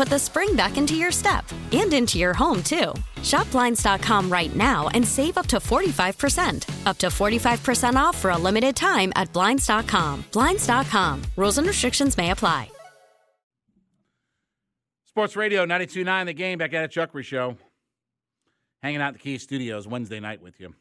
put 0.00 0.08
the 0.08 0.18
spring 0.18 0.56
back 0.56 0.78
into 0.78 0.94
your 0.94 1.12
step 1.12 1.44
and 1.72 1.92
into 1.92 2.16
your 2.18 2.32
home, 2.32 2.62
too. 2.62 2.94
Shop 3.22 3.50
Blinds.com 3.50 4.32
right 4.32 4.56
now 4.56 4.88
and 4.94 5.06
save 5.06 5.36
up 5.36 5.46
to 5.48 5.58
45%. 5.58 6.86
Up 6.86 6.96
to 6.96 7.08
45% 7.08 7.96
off 7.96 8.16
for 8.16 8.30
a 8.30 8.38
limited 8.38 8.74
time 8.74 9.12
at 9.14 9.30
Blinds.com. 9.34 10.24
Blinds.com. 10.32 11.22
Rules 11.36 11.58
and 11.58 11.66
restrictions 11.66 12.16
may 12.16 12.30
apply. 12.30 12.70
Sports 15.04 15.36
Radio 15.36 15.66
92.9 15.66 16.24
The 16.24 16.32
Game 16.32 16.56
back 16.56 16.72
at 16.72 16.84
a 16.84 16.88
Chuckery 16.88 17.24
Show. 17.24 17.58
Hanging 18.82 19.02
out 19.02 19.08
in 19.08 19.12
the 19.14 19.18
Kia 19.18 19.38
Studios 19.38 19.86
Wednesday 19.86 20.18
night 20.18 20.40
with 20.40 20.58
you. 20.60 20.72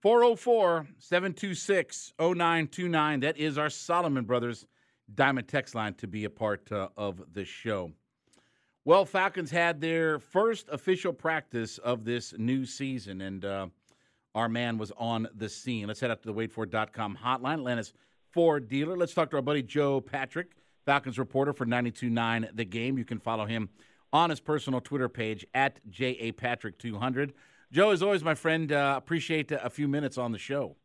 404 0.00 0.86
726 0.96 2.14
0929. 2.18 3.20
That 3.20 3.36
is 3.36 3.58
our 3.58 3.68
Solomon 3.68 4.24
Brothers 4.24 4.64
Diamond 5.14 5.48
Text 5.48 5.74
line 5.74 5.94
to 5.94 6.06
be 6.06 6.24
a 6.24 6.30
part 6.30 6.70
uh, 6.72 6.88
of 6.96 7.22
the 7.32 7.44
show. 7.44 7.92
Well, 8.84 9.04
Falcons 9.04 9.50
had 9.50 9.80
their 9.80 10.18
first 10.18 10.68
official 10.70 11.12
practice 11.12 11.78
of 11.78 12.04
this 12.04 12.34
new 12.38 12.64
season, 12.64 13.20
and 13.20 13.44
uh, 13.44 13.66
our 14.34 14.48
man 14.48 14.78
was 14.78 14.90
on 14.96 15.28
the 15.34 15.48
scene. 15.48 15.86
Let's 15.86 16.00
head 16.00 16.10
out 16.10 16.22
to 16.22 16.32
the 16.32 16.34
wadeford.com 16.34 17.18
hotline. 17.22 17.54
Atlanta's 17.54 17.92
Ford 18.30 18.68
dealer. 18.68 18.96
Let's 18.96 19.12
talk 19.12 19.30
to 19.30 19.36
our 19.36 19.42
buddy 19.42 19.62
Joe 19.62 20.00
Patrick, 20.00 20.52
Falcons 20.86 21.18
reporter 21.18 21.52
for 21.52 21.66
92.9 21.66 22.56
The 22.56 22.64
Game. 22.64 22.96
You 22.96 23.04
can 23.04 23.18
follow 23.18 23.44
him 23.44 23.68
on 24.12 24.30
his 24.30 24.40
personal 24.40 24.80
Twitter 24.80 25.08
page 25.08 25.46
at 25.54 25.80
JAPatrick200. 25.90 27.32
Joe, 27.72 27.90
as 27.90 28.02
always, 28.02 28.24
my 28.24 28.34
friend, 28.34 28.72
uh, 28.72 28.94
appreciate 28.96 29.52
a 29.52 29.70
few 29.70 29.88
minutes 29.88 30.18
on 30.18 30.32
the 30.32 30.38
show. 30.38 30.76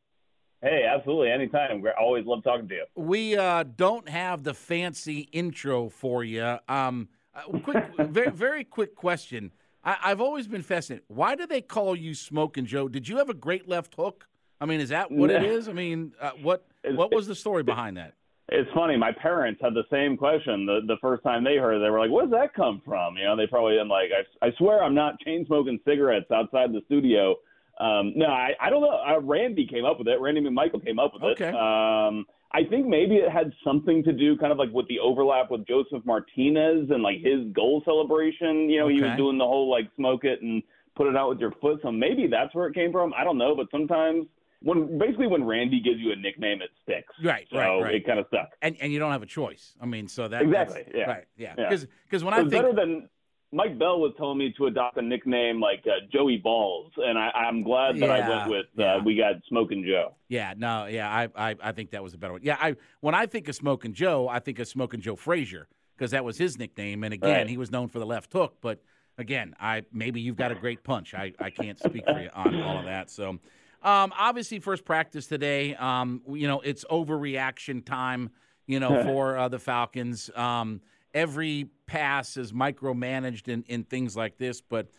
Hey, 0.62 0.86
absolutely. 0.86 1.32
Anytime. 1.32 1.82
We 1.82 1.90
always 2.00 2.26
love 2.26 2.44
talking 2.44 2.68
to 2.68 2.74
you. 2.74 2.86
We 2.96 3.38
uh, 3.38 3.64
don't 3.64 4.08
have 4.10 4.44
the 4.44 4.54
fancy 4.54 5.30
intro 5.32 5.90
for 5.90 6.24
you. 6.24 6.58
Um, 6.68 7.10
uh, 7.36 7.60
quick, 7.60 7.84
very, 8.00 8.32
very 8.32 8.64
quick 8.64 8.96
question. 8.96 9.52
I, 9.84 10.10
have 10.10 10.22
always 10.22 10.48
been 10.48 10.64
fascinated. 10.64 11.06
Why 11.08 11.36
do 11.36 11.46
they 11.46 11.62
call 11.62 11.96
you 11.96 12.16
Smoking 12.16 12.66
Joe? 12.66 12.88
Did 12.88 13.08
you 13.08 13.18
have 13.18 13.30
a 13.30 13.34
great 13.36 13.68
left 13.68 13.94
hook? 13.94 14.28
I 14.60 14.66
mean, 14.66 14.80
is 14.80 14.90
that 14.90 15.12
what 15.12 15.30
it 15.30 15.44
is? 15.52 15.70
I 15.70 15.74
mean, 15.74 16.14
uh, 16.20 16.32
what 16.42 16.66
what 16.84 17.14
was 17.14 17.28
the 17.28 17.36
story 17.36 17.62
behind 17.62 17.98
that? 17.98 18.14
It's 18.50 18.70
funny. 18.74 18.96
My 18.96 19.12
parents 19.12 19.60
had 19.62 19.74
the 19.74 19.84
same 19.92 20.18
question 20.18 20.66
the 20.66 20.82
the 20.88 20.98
first 21.02 21.24
time 21.24 21.44
they 21.44 21.58
heard 21.58 21.76
it. 21.76 21.80
They 21.80 21.90
were 21.90 22.00
like, 22.00 22.12
"Where 22.12 22.26
does 22.26 22.32
that 22.32 22.54
come 22.54 22.82
from?" 22.86 23.18
You 23.18 23.26
know, 23.26 23.36
they 23.36 23.48
probably 23.48 23.74
didn't 23.74 23.90
like. 23.90 24.10
I, 24.12 24.48
I 24.48 24.52
swear, 24.58 24.84
I'm 24.84 24.96
not 24.96 25.20
chain 25.20 25.46
smoking 25.46 25.80
cigarettes 25.86 26.32
outside 26.32 26.72
the 26.72 26.82
studio. 26.86 27.36
Um, 27.80 28.14
no, 28.16 28.28
I, 28.28 28.52
I 28.60 28.70
don't 28.70 28.82
know. 28.82 29.02
Uh, 29.06 29.20
Randy 29.20 29.68
came 29.68 29.86
up 29.86 30.00
with 30.00 30.08
it. 30.08 30.20
Randy 30.20 30.42
McMichael 30.42 30.84
came 30.84 31.00
up 31.00 31.14
with 31.14 31.24
okay. 31.24 31.50
it. 31.50 31.56
Um, 31.56 32.26
I 32.54 32.64
think 32.70 32.88
maybe 32.88 33.16
it 33.16 33.30
had 33.30 33.52
something 33.66 34.02
to 34.04 34.14
do 34.14 34.38
kind 34.38 34.52
of 34.52 34.58
like 34.58 34.72
with 34.72 34.88
the 34.88 35.00
overlap 35.00 35.52
with 35.52 35.68
Josef 35.68 36.06
Martinez 36.06 36.90
and 36.90 37.04
like 37.04 37.18
his 37.18 37.52
goal 37.54 37.82
celebration. 37.84 38.70
You 38.70 38.80
know, 38.80 38.86
okay. 38.86 38.96
he 38.96 39.02
was 39.02 39.18
doing 39.18 39.38
the 39.38 39.44
whole 39.44 39.70
like 39.70 39.90
smoke 39.98 40.24
it 40.24 40.42
and 40.42 40.64
put 40.96 41.08
it 41.08 41.18
out 41.18 41.30
with 41.30 41.40
your 41.40 41.52
foot. 41.60 41.80
So 41.84 41.92
maybe 41.92 42.28
that's 42.28 42.56
where 42.56 42.68
it 42.68 42.74
came 42.74 42.94
from. 42.94 43.14
I 43.14 43.26
don't 43.26 43.38
know, 43.38 43.56
but 43.56 43.68
sometimes 43.72 44.28
when 44.62 44.98
basically 44.98 45.28
when 45.28 45.44
Randy 45.44 45.82
gives 45.82 46.00
you 46.00 46.12
a 46.12 46.16
nickname, 46.16 46.62
it 46.62 46.70
sticks. 46.84 47.14
Right, 47.24 47.46
so 47.52 47.58
right, 47.58 47.82
right. 47.82 47.96
It 47.96 48.06
kind 48.06 48.20
of 48.20 48.26
stuck. 48.28 48.50
And 48.62 48.76
and 48.80 48.92
you 48.92 49.00
don't 49.00 49.12
have 49.12 49.24
a 49.24 49.28
choice. 49.28 49.76
I 49.82 49.86
mean, 49.86 50.08
so 50.08 50.28
that 50.28 50.42
exactly, 50.42 50.84
yeah, 50.94 51.04
right, 51.06 51.26
yeah. 51.38 51.56
Because 51.56 51.84
yeah. 51.84 51.90
because 52.06 52.24
when 52.24 52.34
I 52.34 52.38
think 52.38 52.52
better 52.52 52.74
than 52.74 53.10
Mike 53.52 53.78
Bell 53.80 54.00
was 54.00 54.14
telling 54.18 54.38
me 54.38 54.54
to 54.58 54.66
adopt 54.66 54.98
a 54.98 55.02
nickname 55.02 55.62
like 55.62 55.84
uh, 55.86 56.06
Joey 56.12 56.38
Balls, 56.38 56.92
and 56.98 57.18
I, 57.18 57.32
am 57.48 57.64
glad 57.64 57.96
that 57.96 58.08
yeah, 58.08 58.14
I 58.14 58.30
went 58.30 58.50
with 58.50 58.66
uh, 58.78 58.82
yeah. 58.82 59.04
we 59.04 59.16
got 59.16 59.36
Smoking 59.48 59.84
Joe. 59.88 60.14
Yeah, 60.28 60.54
no, 60.58 60.86
yeah, 60.86 61.10
I, 61.10 61.30
I 61.52 61.56
I 61.62 61.72
think 61.72 61.92
that 61.92 62.04
was 62.04 62.14
a 62.14 62.18
better 62.18 62.34
one. 62.34 62.42
Yeah, 62.44 62.58
I 62.60 62.76
when 63.02 63.16
I 63.16 63.26
think 63.28 63.48
of 63.48 63.56
Smoking 63.56 63.94
Joe, 63.94 64.28
I 64.28 64.40
think 64.40 64.60
of 64.60 64.68
Smoking 64.68 65.00
Joe 65.00 65.16
Frazier 65.16 65.68
because 65.96 66.12
that 66.12 66.26
was 66.26 66.38
his 66.38 66.58
nickname, 66.58 67.04
and 67.04 67.14
again, 67.14 67.32
right. 67.32 67.50
he 67.50 67.58
was 67.58 67.72
known 67.72 67.88
for 67.88 68.00
the 68.00 68.06
left 68.06 68.32
hook, 68.34 68.58
but. 68.62 68.82
Again, 69.18 69.56
I 69.62 69.84
maybe 69.94 70.20
you've 70.20 70.36
got 70.36 70.52
a 70.52 70.56
great 70.56 70.84
punch. 70.84 71.14
I, 71.14 71.32
I 71.40 71.50
can't 71.50 71.80
speak 71.80 72.04
for 72.04 72.20
you 72.20 72.30
on 72.34 72.62
all 72.62 72.80
of 72.80 72.84
that. 72.84 73.10
So, 73.10 73.30
um, 73.30 74.12
obviously, 74.20 74.60
first 74.60 74.84
practice 74.84 75.26
today. 75.26 75.74
Um, 75.76 76.22
you 76.28 76.50
know, 76.50 76.60
it's 76.60 76.84
overreaction 76.92 77.86
time. 77.86 78.32
You 78.68 78.82
know, 78.82 79.04
for 79.06 79.38
uh, 79.38 79.48
the 79.48 79.58
Falcons. 79.58 80.30
Um, 80.36 80.82
every 81.16 81.70
pass 81.88 82.38
is 82.38 82.52
micromanaged 82.52 83.48
in, 83.48 83.64
in 83.68 83.84
things 83.84 84.16
like 84.16 84.38
this. 84.38 84.62
But 84.62 84.90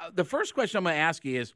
uh, 0.00 0.10
the 0.14 0.24
first 0.24 0.54
question 0.54 0.78
I'm 0.78 0.84
going 0.84 0.94
to 0.94 1.00
ask 1.00 1.24
you 1.24 1.40
is, 1.40 1.52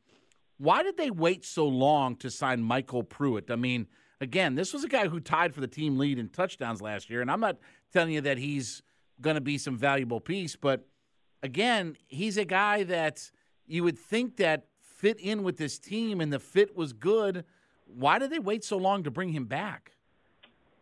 why 0.59 0.83
did 0.83 0.99
they 0.99 1.11
wait 1.11 1.47
so 1.47 1.67
long 1.67 2.17
to 2.17 2.31
sign 2.31 2.63
Michael 2.63 3.03
Pruitt? 3.03 3.51
I 3.51 3.57
mean, 3.57 3.87
again, 4.21 4.57
this 4.57 4.75
was 4.75 4.85
a 4.85 4.89
guy 4.89 5.09
who 5.09 5.21
tied 5.21 5.55
for 5.55 5.63
the 5.63 5.69
team 5.69 5.97
lead 5.97 6.19
in 6.19 6.29
touchdowns 6.29 6.83
last 6.83 7.09
year, 7.09 7.23
and 7.23 7.31
I'm 7.31 7.41
not 7.41 7.57
telling 7.93 8.13
you 8.13 8.21
that 8.23 8.37
he's 8.37 8.83
going 9.23 9.37
to 9.37 9.41
be 9.41 9.57
some 9.57 9.77
valuable 9.77 10.21
piece, 10.21 10.57
but 10.57 10.87
again, 11.43 11.97
he's 12.09 12.37
a 12.37 12.45
guy 12.45 12.83
that 12.85 13.31
you 13.67 13.85
would 13.85 13.99
think 13.99 14.37
that 14.37 14.67
fit 14.81 15.19
in 15.21 15.43
with 15.43 15.57
this 15.57 15.79
team 15.79 16.21
and 16.21 16.33
the 16.33 16.39
fit 16.39 16.77
was 16.77 16.93
good. 16.93 17.45
Why 17.87 18.19
did 18.19 18.31
they 18.31 18.39
wait 18.39 18.65
so 18.65 18.77
long 18.77 19.03
to 19.05 19.11
bring 19.11 19.31
him 19.31 19.47
back? 19.47 19.93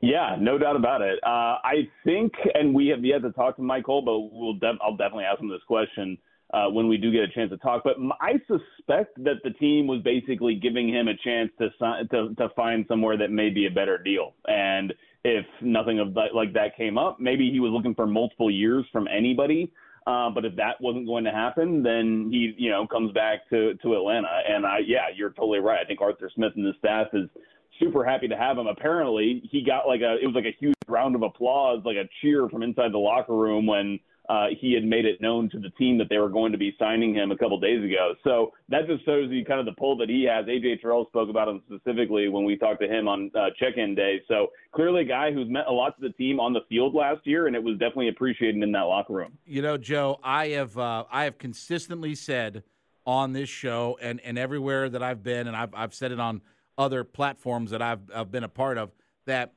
Yeah, 0.00 0.36
no 0.38 0.58
doubt 0.58 0.76
about 0.76 1.02
it. 1.02 1.18
Uh, 1.24 1.58
I 1.64 1.88
think, 2.04 2.32
and 2.54 2.72
we 2.74 2.88
have 2.88 3.04
yet 3.04 3.22
to 3.22 3.32
talk 3.32 3.56
to 3.56 3.62
Michael, 3.62 4.00
but 4.02 4.18
we'll 4.32 4.54
def- 4.54 4.80
I'll 4.80 4.96
definitely 4.96 5.24
ask 5.24 5.40
him 5.40 5.48
this 5.48 5.62
question 5.66 6.16
uh, 6.54 6.66
when 6.68 6.88
we 6.88 6.96
do 6.96 7.10
get 7.10 7.22
a 7.22 7.28
chance 7.28 7.50
to 7.50 7.56
talk. 7.58 7.82
But 7.82 7.96
I 8.20 8.34
suspect 8.46 9.22
that 9.24 9.42
the 9.42 9.50
team 9.50 9.86
was 9.88 10.00
basically 10.02 10.54
giving 10.54 10.88
him 10.88 11.08
a 11.08 11.16
chance 11.16 11.50
to 11.58 11.70
to, 12.10 12.34
to 12.34 12.48
find 12.54 12.84
somewhere 12.88 13.16
that 13.16 13.30
may 13.32 13.50
be 13.50 13.66
a 13.66 13.70
better 13.70 13.98
deal. 13.98 14.34
And 14.46 14.94
if 15.24 15.44
nothing 15.62 15.98
of 15.98 16.14
that, 16.14 16.32
like 16.32 16.52
that 16.54 16.76
came 16.76 16.96
up, 16.96 17.18
maybe 17.18 17.50
he 17.50 17.58
was 17.58 17.72
looking 17.72 17.94
for 17.94 18.06
multiple 18.06 18.50
years 18.50 18.84
from 18.92 19.08
anybody. 19.08 19.72
Uh, 20.06 20.30
but 20.30 20.44
if 20.44 20.56
that 20.56 20.80
wasn't 20.80 21.06
going 21.06 21.24
to 21.24 21.30
happen, 21.30 21.82
then 21.82 22.28
he, 22.30 22.54
you 22.56 22.70
know, 22.70 22.86
comes 22.86 23.12
back 23.12 23.48
to 23.50 23.74
to 23.74 23.94
Atlanta. 23.94 24.28
And 24.48 24.64
I, 24.64 24.78
yeah, 24.86 25.06
you're 25.14 25.30
totally 25.30 25.58
right. 25.58 25.80
I 25.82 25.84
think 25.84 26.00
Arthur 26.00 26.30
Smith 26.34 26.52
and 26.54 26.64
the 26.64 26.72
staff 26.78 27.08
is 27.12 27.28
super 27.78 28.04
happy 28.04 28.28
to 28.28 28.36
have 28.36 28.58
him. 28.58 28.66
Apparently, 28.66 29.42
he 29.50 29.62
got 29.64 29.86
like 29.86 30.00
a 30.00 30.16
it 30.22 30.26
was 30.26 30.34
like 30.34 30.44
a 30.44 30.56
huge 30.58 30.74
round 30.86 31.14
of 31.14 31.22
applause, 31.22 31.82
like 31.84 31.96
a 31.96 32.08
cheer 32.20 32.48
from 32.48 32.62
inside 32.62 32.92
the 32.92 32.98
locker 32.98 33.34
room 33.34 33.66
when 33.66 33.98
uh, 34.28 34.48
he 34.60 34.74
had 34.74 34.84
made 34.84 35.06
it 35.06 35.20
known 35.20 35.48
to 35.48 35.58
the 35.58 35.70
team 35.70 35.96
that 35.96 36.08
they 36.10 36.18
were 36.18 36.28
going 36.28 36.52
to 36.52 36.58
be 36.58 36.74
signing 36.78 37.14
him 37.14 37.30
a 37.30 37.36
couple 37.36 37.58
days 37.58 37.82
ago. 37.82 38.14
So 38.24 38.52
that 38.68 38.86
just 38.86 39.04
shows 39.06 39.30
you 39.30 39.44
kind 39.44 39.58
of 39.58 39.64
the 39.66 39.72
pull 39.72 39.96
that 39.98 40.08
he 40.10 40.24
has. 40.24 40.44
AJ 40.44 40.82
Terrell 40.82 41.06
spoke 41.06 41.30
about 41.30 41.48
him 41.48 41.62
specifically 41.66 42.28
when 42.28 42.44
we 42.44 42.56
talked 42.56 42.80
to 42.82 42.88
him 42.88 43.08
on 43.08 43.30
uh, 43.34 43.46
check-in 43.58 43.94
day. 43.94 44.20
So 44.28 44.48
clearly, 44.72 45.02
a 45.02 45.04
guy 45.06 45.32
who's 45.32 45.48
meant 45.48 45.66
a 45.66 45.72
lot 45.72 45.98
to 45.98 46.06
the 46.06 46.12
team 46.12 46.40
on 46.40 46.52
the 46.52 46.60
field 46.68 46.94
last 46.94 47.26
year, 47.26 47.46
and 47.46 47.56
it 47.56 47.62
was 47.62 47.74
definitely 47.78 48.08
appreciated 48.08 48.62
in 48.62 48.72
that 48.72 48.80
locker 48.82 49.14
room. 49.14 49.38
You 49.46 49.62
know, 49.62 49.78
Joe, 49.78 50.20
I 50.22 50.48
have 50.48 50.76
uh, 50.76 51.04
I 51.10 51.24
have 51.24 51.38
consistently 51.38 52.14
said 52.14 52.64
on 53.06 53.32
this 53.32 53.48
show 53.48 53.98
and 54.02 54.20
and 54.20 54.38
everywhere 54.38 54.90
that 54.90 55.02
I've 55.02 55.22
been, 55.22 55.46
and 55.46 55.56
I've 55.56 55.74
I've 55.74 55.94
said 55.94 56.12
it 56.12 56.20
on 56.20 56.42
other 56.78 57.04
platforms 57.04 57.72
that 57.72 57.82
I've 57.82 58.00
I've 58.14 58.30
been 58.30 58.44
a 58.44 58.48
part 58.48 58.78
of 58.78 58.92
that 59.26 59.52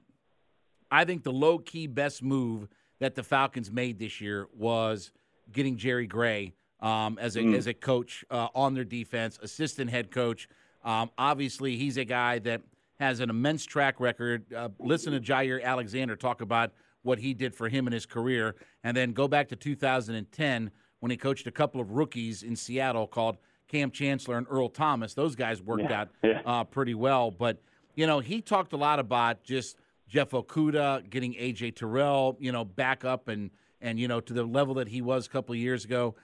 I 0.90 1.06
think 1.06 1.24
the 1.24 1.32
low 1.32 1.60
key 1.60 1.88
best 1.88 2.22
move 2.22 2.68
that 3.00 3.16
the 3.16 3.24
Falcons 3.24 3.72
made 3.72 4.00
this 4.00 4.20
year 4.20 4.48
was 4.58 5.12
getting 5.52 5.78
Jerry 5.78 6.08
Gray 6.08 6.54
um, 6.82 7.18
as 7.20 7.36
a 7.38 7.42
Mm. 7.42 7.56
as 7.56 7.68
a 7.68 7.74
coach 7.74 8.26
uh, 8.32 8.48
on 8.56 8.74
their 8.74 8.84
defense, 8.84 9.40
assistant 9.42 9.90
head 9.92 10.12
coach. 10.12 10.50
Um, 10.84 11.12
obviously, 11.18 11.78
he's 11.78 11.98
a 11.98 12.04
guy 12.04 12.40
that 12.40 12.62
has 13.00 13.20
an 13.20 13.30
immense 13.30 13.66
track 13.66 14.00
record. 14.00 14.52
Uh, 14.54 14.70
listen 14.80 15.14
to 15.14 15.20
Jaire 15.20 15.64
Alexander 15.64 16.16
talk 16.16 16.42
about 16.42 16.72
what 17.04 17.20
he 17.20 17.34
did 17.34 17.56
for 17.56 17.70
him 17.70 17.88
in 17.88 17.94
his 17.94 18.06
career, 18.06 18.56
and 18.84 18.96
then 18.98 19.14
go 19.14 19.28
back 19.28 19.50
to 19.50 19.56
2010 19.56 20.72
when 21.00 21.10
he 21.12 21.18
coached 21.18 21.48
a 21.48 21.52
couple 21.52 21.82
of 21.82 21.92
rookies 21.92 22.44
in 22.44 22.56
Seattle 22.56 23.08
called 23.08 23.38
Kam 23.72 23.90
Chancellor 23.90 24.38
and 24.38 24.46
Earl 24.50 24.68
Thomas. 24.70 25.14
Those 25.14 25.36
guys 25.36 25.62
worked 25.62 25.84
Yeah, 25.90 26.02
out 26.02 26.10
yeah. 26.22 26.42
uh, 26.46 26.64
pretty 26.66 26.94
well, 26.94 27.32
but 27.32 27.62
you 27.96 28.06
know 28.06 28.20
he 28.20 28.42
talked 28.42 28.74
a 28.74 28.78
lot 28.78 29.00
about 29.00 29.44
just 29.44 29.78
Jeff 30.10 30.32
Okudah 30.32 31.10
getting 31.10 31.34
AJ 31.36 31.76
Terrell, 31.76 32.36
you 32.40 32.52
know, 32.52 32.66
back 32.66 33.06
up 33.06 33.30
and 33.30 33.50
and 33.80 33.98
you 33.98 34.08
know 34.10 34.20
to 34.20 34.34
the 34.34 34.44
level 34.44 34.74
that 34.76 34.90
he 34.90 35.02
was 35.02 35.26
a 35.26 35.30
couple 35.30 35.54
of 35.54 35.60
years 35.60 35.86
ago. 35.86 36.16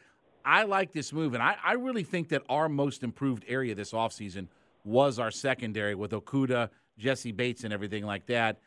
I 0.43 0.63
like 0.63 0.91
this 0.91 1.11
move, 1.13 1.33
and 1.33 1.43
I, 1.43 1.55
I 1.63 1.73
really 1.73 2.03
think 2.03 2.29
that 2.29 2.41
our 2.49 2.69
most 2.69 3.03
improved 3.03 3.43
area 3.47 3.75
this 3.75 3.91
offseason 3.91 4.47
was 4.85 5.19
our 5.19 5.31
secondary 5.31 5.93
with 5.95 6.11
Okudah, 6.11 6.69
Jessie 6.97 7.33
Bates, 7.33 7.63
and 7.65 7.73
everything 7.73 8.05
like 8.05 8.25
that. 8.27 8.59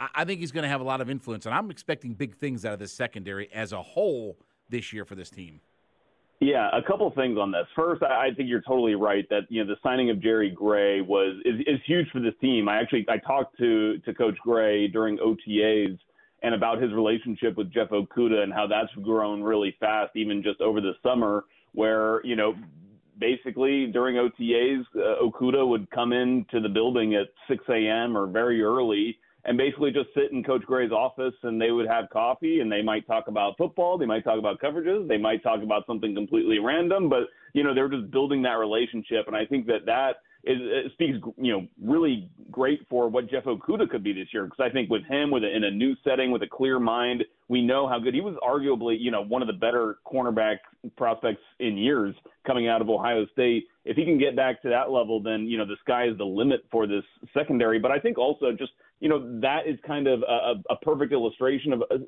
I, 0.00 0.08
I 0.14 0.24
think 0.24 0.40
he's 0.40 0.52
going 0.52 0.62
to 0.62 0.68
have 0.68 0.80
a 0.80 0.84
lot 0.84 1.00
of 1.02 1.10
influence, 1.10 1.44
and 1.46 1.54
I'm 1.54 1.70
expecting 1.70 2.14
big 2.14 2.36
things 2.36 2.64
out 2.64 2.72
of 2.72 2.78
this 2.78 2.92
secondary 2.92 3.52
as 3.52 3.72
a 3.72 3.82
whole 3.82 4.38
this 4.70 4.92
year 4.94 5.04
for 5.04 5.14
this 5.14 5.28
team. 5.30 5.60
Yeah, 6.40 6.68
a 6.72 6.82
couple 6.82 7.10
things 7.12 7.38
on 7.38 7.50
this. 7.50 7.66
First, 7.74 8.02
I 8.02 8.26
I 8.26 8.34
think 8.34 8.48
you're 8.48 8.60
totally 8.60 8.94
right 8.94 9.26
that 9.30 9.42
you 9.48 9.64
know 9.64 9.74
the 9.74 9.80
signing 9.82 10.10
of 10.10 10.20
Jerry 10.20 10.50
Gray 10.50 11.00
was 11.00 11.36
is, 11.44 11.60
is 11.60 11.80
huge 11.86 12.08
for 12.10 12.20
this 12.20 12.34
team. 12.40 12.68
I 12.68 12.78
actually 12.78 13.06
I 13.08 13.16
talked 13.18 13.56
to 13.58 13.98
to 13.98 14.14
Coach 14.14 14.36
Gray 14.42 14.86
during 14.88 15.18
OTAs 15.18 15.98
and 16.42 16.54
about 16.54 16.80
his 16.80 16.92
relationship 16.92 17.56
with 17.56 17.72
Jeff 17.72 17.88
Okudah 17.88 18.42
and 18.42 18.52
how 18.52 18.66
that's 18.66 18.92
grown 19.02 19.42
really 19.42 19.74
fast, 19.80 20.14
even 20.14 20.42
just 20.42 20.60
over 20.60 20.82
the 20.82 20.92
summer, 21.02 21.44
where 21.72 22.24
you 22.24 22.36
know 22.36 22.54
basically 23.18 23.86
during 23.86 24.16
OTAs, 24.16 24.84
uh, 24.94 25.24
Okudah 25.24 25.66
would 25.66 25.90
come 25.90 26.12
into 26.12 26.60
the 26.60 26.68
building 26.68 27.14
at 27.14 27.28
6 27.48 27.64
a.m. 27.70 28.14
or 28.14 28.26
very 28.26 28.62
early 28.62 29.18
and 29.46 29.56
basically 29.56 29.92
just 29.92 30.08
sit 30.12 30.32
in 30.32 30.42
Coach 30.42 30.62
Gray's 30.62 30.90
office 30.90 31.34
and 31.44 31.60
they 31.60 31.70
would 31.70 31.86
have 31.86 32.10
coffee 32.10 32.60
and 32.60 32.70
they 32.70 32.82
might 32.82 33.06
talk 33.06 33.28
about 33.28 33.56
football, 33.56 33.96
they 33.96 34.04
might 34.04 34.24
talk 34.24 34.38
about 34.38 34.60
coverages, 34.60 35.08
they 35.08 35.18
might 35.18 35.42
talk 35.42 35.62
about 35.62 35.86
something 35.86 36.14
completely 36.14 36.58
random, 36.58 37.08
but 37.08 37.28
you 37.52 37.62
know 37.62 37.72
they're 37.72 37.88
just 37.88 38.10
building 38.10 38.42
that 38.42 38.58
relationship, 38.58 39.26
and 39.28 39.36
I 39.36 39.46
think 39.46 39.66
that 39.66 39.86
that 39.86 40.16
is 40.44 40.58
it 40.60 40.92
speaks 40.92 41.18
you 41.38 41.52
know 41.52 41.66
really 41.82 42.30
great 42.50 42.86
for 42.88 43.08
what 43.08 43.30
Jeff 43.30 43.44
Okudah 43.44 43.88
could 43.88 44.04
be 44.04 44.12
this 44.12 44.28
year 44.32 44.44
because 44.44 44.60
I 44.60 44.72
think 44.72 44.90
with 44.90 45.04
him 45.04 45.30
with 45.30 45.42
a, 45.42 45.54
in 45.54 45.64
a 45.64 45.70
new 45.70 45.94
setting 46.04 46.30
with 46.30 46.42
a 46.42 46.46
clear 46.46 46.78
mind, 46.78 47.24
we 47.48 47.62
know 47.62 47.88
how 47.88 47.98
good 47.98 48.14
he 48.14 48.20
was. 48.20 48.34
Arguably, 48.42 48.96
you 48.98 49.10
know, 49.10 49.22
one 49.22 49.42
of 49.42 49.48
the 49.48 49.54
better 49.54 49.98
cornerback 50.06 50.58
prospects 50.96 51.42
in 51.60 51.76
years 51.76 52.14
coming 52.46 52.68
out 52.68 52.80
of 52.80 52.88
Ohio 52.88 53.26
State. 53.32 53.66
If 53.84 53.96
he 53.96 54.04
can 54.04 54.18
get 54.18 54.36
back 54.36 54.62
to 54.62 54.68
that 54.68 54.90
level, 54.90 55.22
then 55.22 55.46
you 55.46 55.58
know 55.58 55.66
the 55.66 55.76
sky 55.80 56.06
is 56.08 56.18
the 56.18 56.24
limit 56.24 56.64
for 56.70 56.86
this 56.86 57.04
secondary. 57.32 57.78
But 57.78 57.90
I 57.90 57.98
think 57.98 58.18
also 58.18 58.52
just 58.52 58.72
you 59.00 59.08
know 59.08 59.40
that 59.40 59.66
is 59.66 59.78
kind 59.86 60.06
of 60.06 60.22
a, 60.22 60.54
a 60.70 60.76
perfect 60.76 61.12
illustration 61.12 61.72
of 61.72 61.82
uh, 61.82 61.98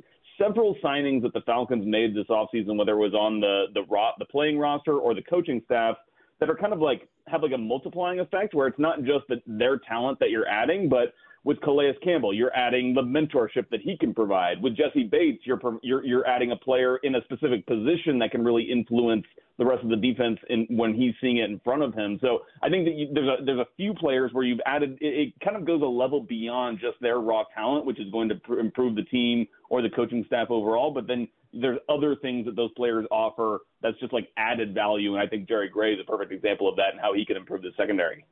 several 0.41 0.77
signings 0.83 1.23
that 1.23 1.33
the 1.33 1.41
Falcons 1.43 1.85
made 1.87 2.15
this 2.15 2.27
offseason, 2.31 2.77
whether 2.79 2.93
it 2.93 2.99
was 2.99 3.15
on 3.15 3.41
the 3.41 3.67
the 3.75 3.83
ro- 3.89 4.13
the 4.19 4.25
playing 4.25 4.59
roster 4.59 4.99
or 4.99 5.15
the 5.15 5.23
coaching 5.23 5.61
staff, 5.65 5.97
that 6.41 6.49
are 6.49 6.57
kind 6.57 6.73
of 6.73 6.81
like 6.81 7.09
have 7.27 7.43
like 7.43 7.53
a 7.53 7.59
multiplying 7.59 8.21
effect 8.21 8.55
where 8.55 8.67
it's 8.67 8.79
not 8.79 9.03
just 9.03 9.25
that 9.29 9.39
their 9.47 9.79
talent 9.79 10.19
that 10.21 10.31
you're 10.31 10.49
adding, 10.49 10.89
but 10.89 11.15
with 11.45 11.61
Calais 11.61 11.95
Campbell, 12.03 12.35
you're 12.35 12.55
adding 12.55 12.95
the 12.95 13.03
mentorship 13.03 13.69
that 13.71 13.81
he 13.81 13.97
can 13.97 14.15
provide. 14.15 14.63
With 14.63 14.77
Jessie 14.77 15.05
Bates, 15.05 15.43
you're 15.45 15.61
you're 15.83 16.05
you're 16.05 16.27
adding 16.27 16.53
a 16.53 16.57
player 16.57 16.99
in 16.99 17.15
a 17.15 17.23
specific 17.25 17.67
position 17.67 18.19
that 18.19 18.31
can 18.31 18.45
really 18.45 18.65
influence 18.65 19.25
the 19.59 19.65
rest 19.65 19.83
of 19.83 19.91
the 19.91 19.97
defense 19.97 20.39
in, 20.49 20.67
when 20.71 20.95
he's 20.95 21.15
seeing 21.21 21.39
it 21.39 21.51
in 21.51 21.61
front 21.65 21.83
of 21.83 21.93
him. 21.93 22.19
So 22.23 22.43
I 22.63 22.69
think 22.69 22.87
that 22.87 22.95
you, 22.95 23.09
there's 23.13 23.29
a 23.29 23.45
there's 23.45 23.59
a 23.59 23.67
few 23.77 23.93
players 23.95 24.33
where 24.33 24.45
you've 24.45 24.61
added 24.67 24.99
it, 25.01 25.07
it 25.07 25.35
kind 25.45 25.57
of 25.57 25.65
goes 25.65 25.83
a 25.83 25.87
level 25.87 26.21
beyond 26.21 26.79
just 26.81 27.01
their 27.01 27.19
raw 27.19 27.45
talent, 27.55 27.85
which 27.85 27.99
is 27.99 28.11
going 28.11 28.29
to 28.29 28.37
pr- 28.37 28.59
improve 28.59 28.95
the 28.95 29.03
team 29.03 29.47
or 29.69 29.83
the 29.83 29.91
coaching 29.91 30.25
staff 30.27 30.49
overall. 30.51 30.93
But 30.93 31.07
then 31.07 31.29
there's 31.53 31.79
other 31.89 32.15
things 32.17 32.47
that 32.47 32.57
those 32.57 32.71
players 32.77 33.07
offer 33.11 33.61
that's 33.83 33.99
just 34.01 34.13
like 34.13 34.29
added 34.37 34.75
value, 34.75 35.15
and 35.15 35.23
I 35.23 35.27
think 35.27 35.49
Jerry 35.49 35.69
Gray 35.69 35.95
is 35.95 36.01
a 36.01 36.11
perfect 36.11 36.33
example 36.33 36.69
of 36.69 36.77
that 36.77 36.93
and 36.93 37.01
how 37.01 37.15
he 37.15 37.25
can 37.25 37.37
improve 37.37 37.63
the 37.63 37.71
secondary. 37.77 38.25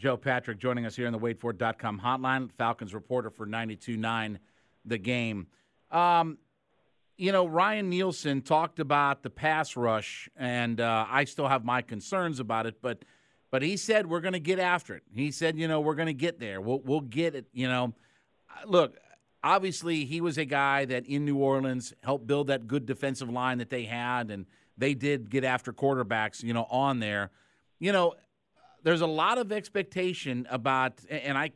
Joe 0.00 0.16
Patrick 0.16 0.56
joining 0.56 0.86
us 0.86 0.96
here 0.96 1.06
on 1.06 1.12
the 1.12 1.18
WadeFord.com 1.18 2.00
hotline, 2.00 2.50
Falcons 2.56 2.94
reporter 2.94 3.28
for 3.28 3.46
92.9 3.46 4.38
The 4.86 4.96
Game. 4.96 5.46
Um, 5.90 6.38
you 7.18 7.32
know, 7.32 7.46
Ryan 7.46 7.90
Nielsen 7.90 8.40
talked 8.40 8.80
about 8.80 9.22
the 9.22 9.28
pass 9.28 9.76
rush, 9.76 10.30
and 10.38 10.80
uh, 10.80 11.04
I 11.06 11.24
still 11.24 11.48
have 11.48 11.66
my 11.66 11.82
concerns 11.82 12.40
about 12.40 12.64
it, 12.64 12.76
but 12.80 13.04
but 13.50 13.60
he 13.60 13.76
said 13.76 14.06
we're 14.06 14.22
going 14.22 14.32
to 14.32 14.40
get 14.40 14.58
after 14.58 14.94
it. 14.94 15.02
He 15.12 15.30
said, 15.30 15.58
you 15.58 15.68
know, 15.68 15.80
we're 15.80 15.96
going 15.96 16.06
to 16.06 16.14
get 16.14 16.40
there. 16.40 16.62
We'll 16.62 16.80
we'll 16.80 17.02
get 17.02 17.34
it. 17.34 17.44
You 17.52 17.68
know, 17.68 17.92
look, 18.64 18.96
obviously 19.44 20.06
he 20.06 20.22
was 20.22 20.38
a 20.38 20.46
guy 20.46 20.86
that 20.86 21.04
in 21.04 21.26
New 21.26 21.36
Orleans 21.36 21.92
helped 22.02 22.26
build 22.26 22.46
that 22.46 22.66
good 22.66 22.86
defensive 22.86 23.28
line 23.28 23.58
that 23.58 23.68
they 23.68 23.84
had, 23.84 24.30
and 24.30 24.46
they 24.78 24.94
did 24.94 25.28
get 25.28 25.44
after 25.44 25.74
quarterbacks, 25.74 26.42
you 26.42 26.54
know, 26.54 26.66
on 26.70 27.00
there. 27.00 27.30
You 27.78 27.92
know, 27.92 28.14
there's 28.82 29.00
a 29.00 29.06
lot 29.06 29.38
of 29.38 29.52
expectation 29.52 30.46
about, 30.50 31.00
and 31.08 31.36
I 31.36 31.50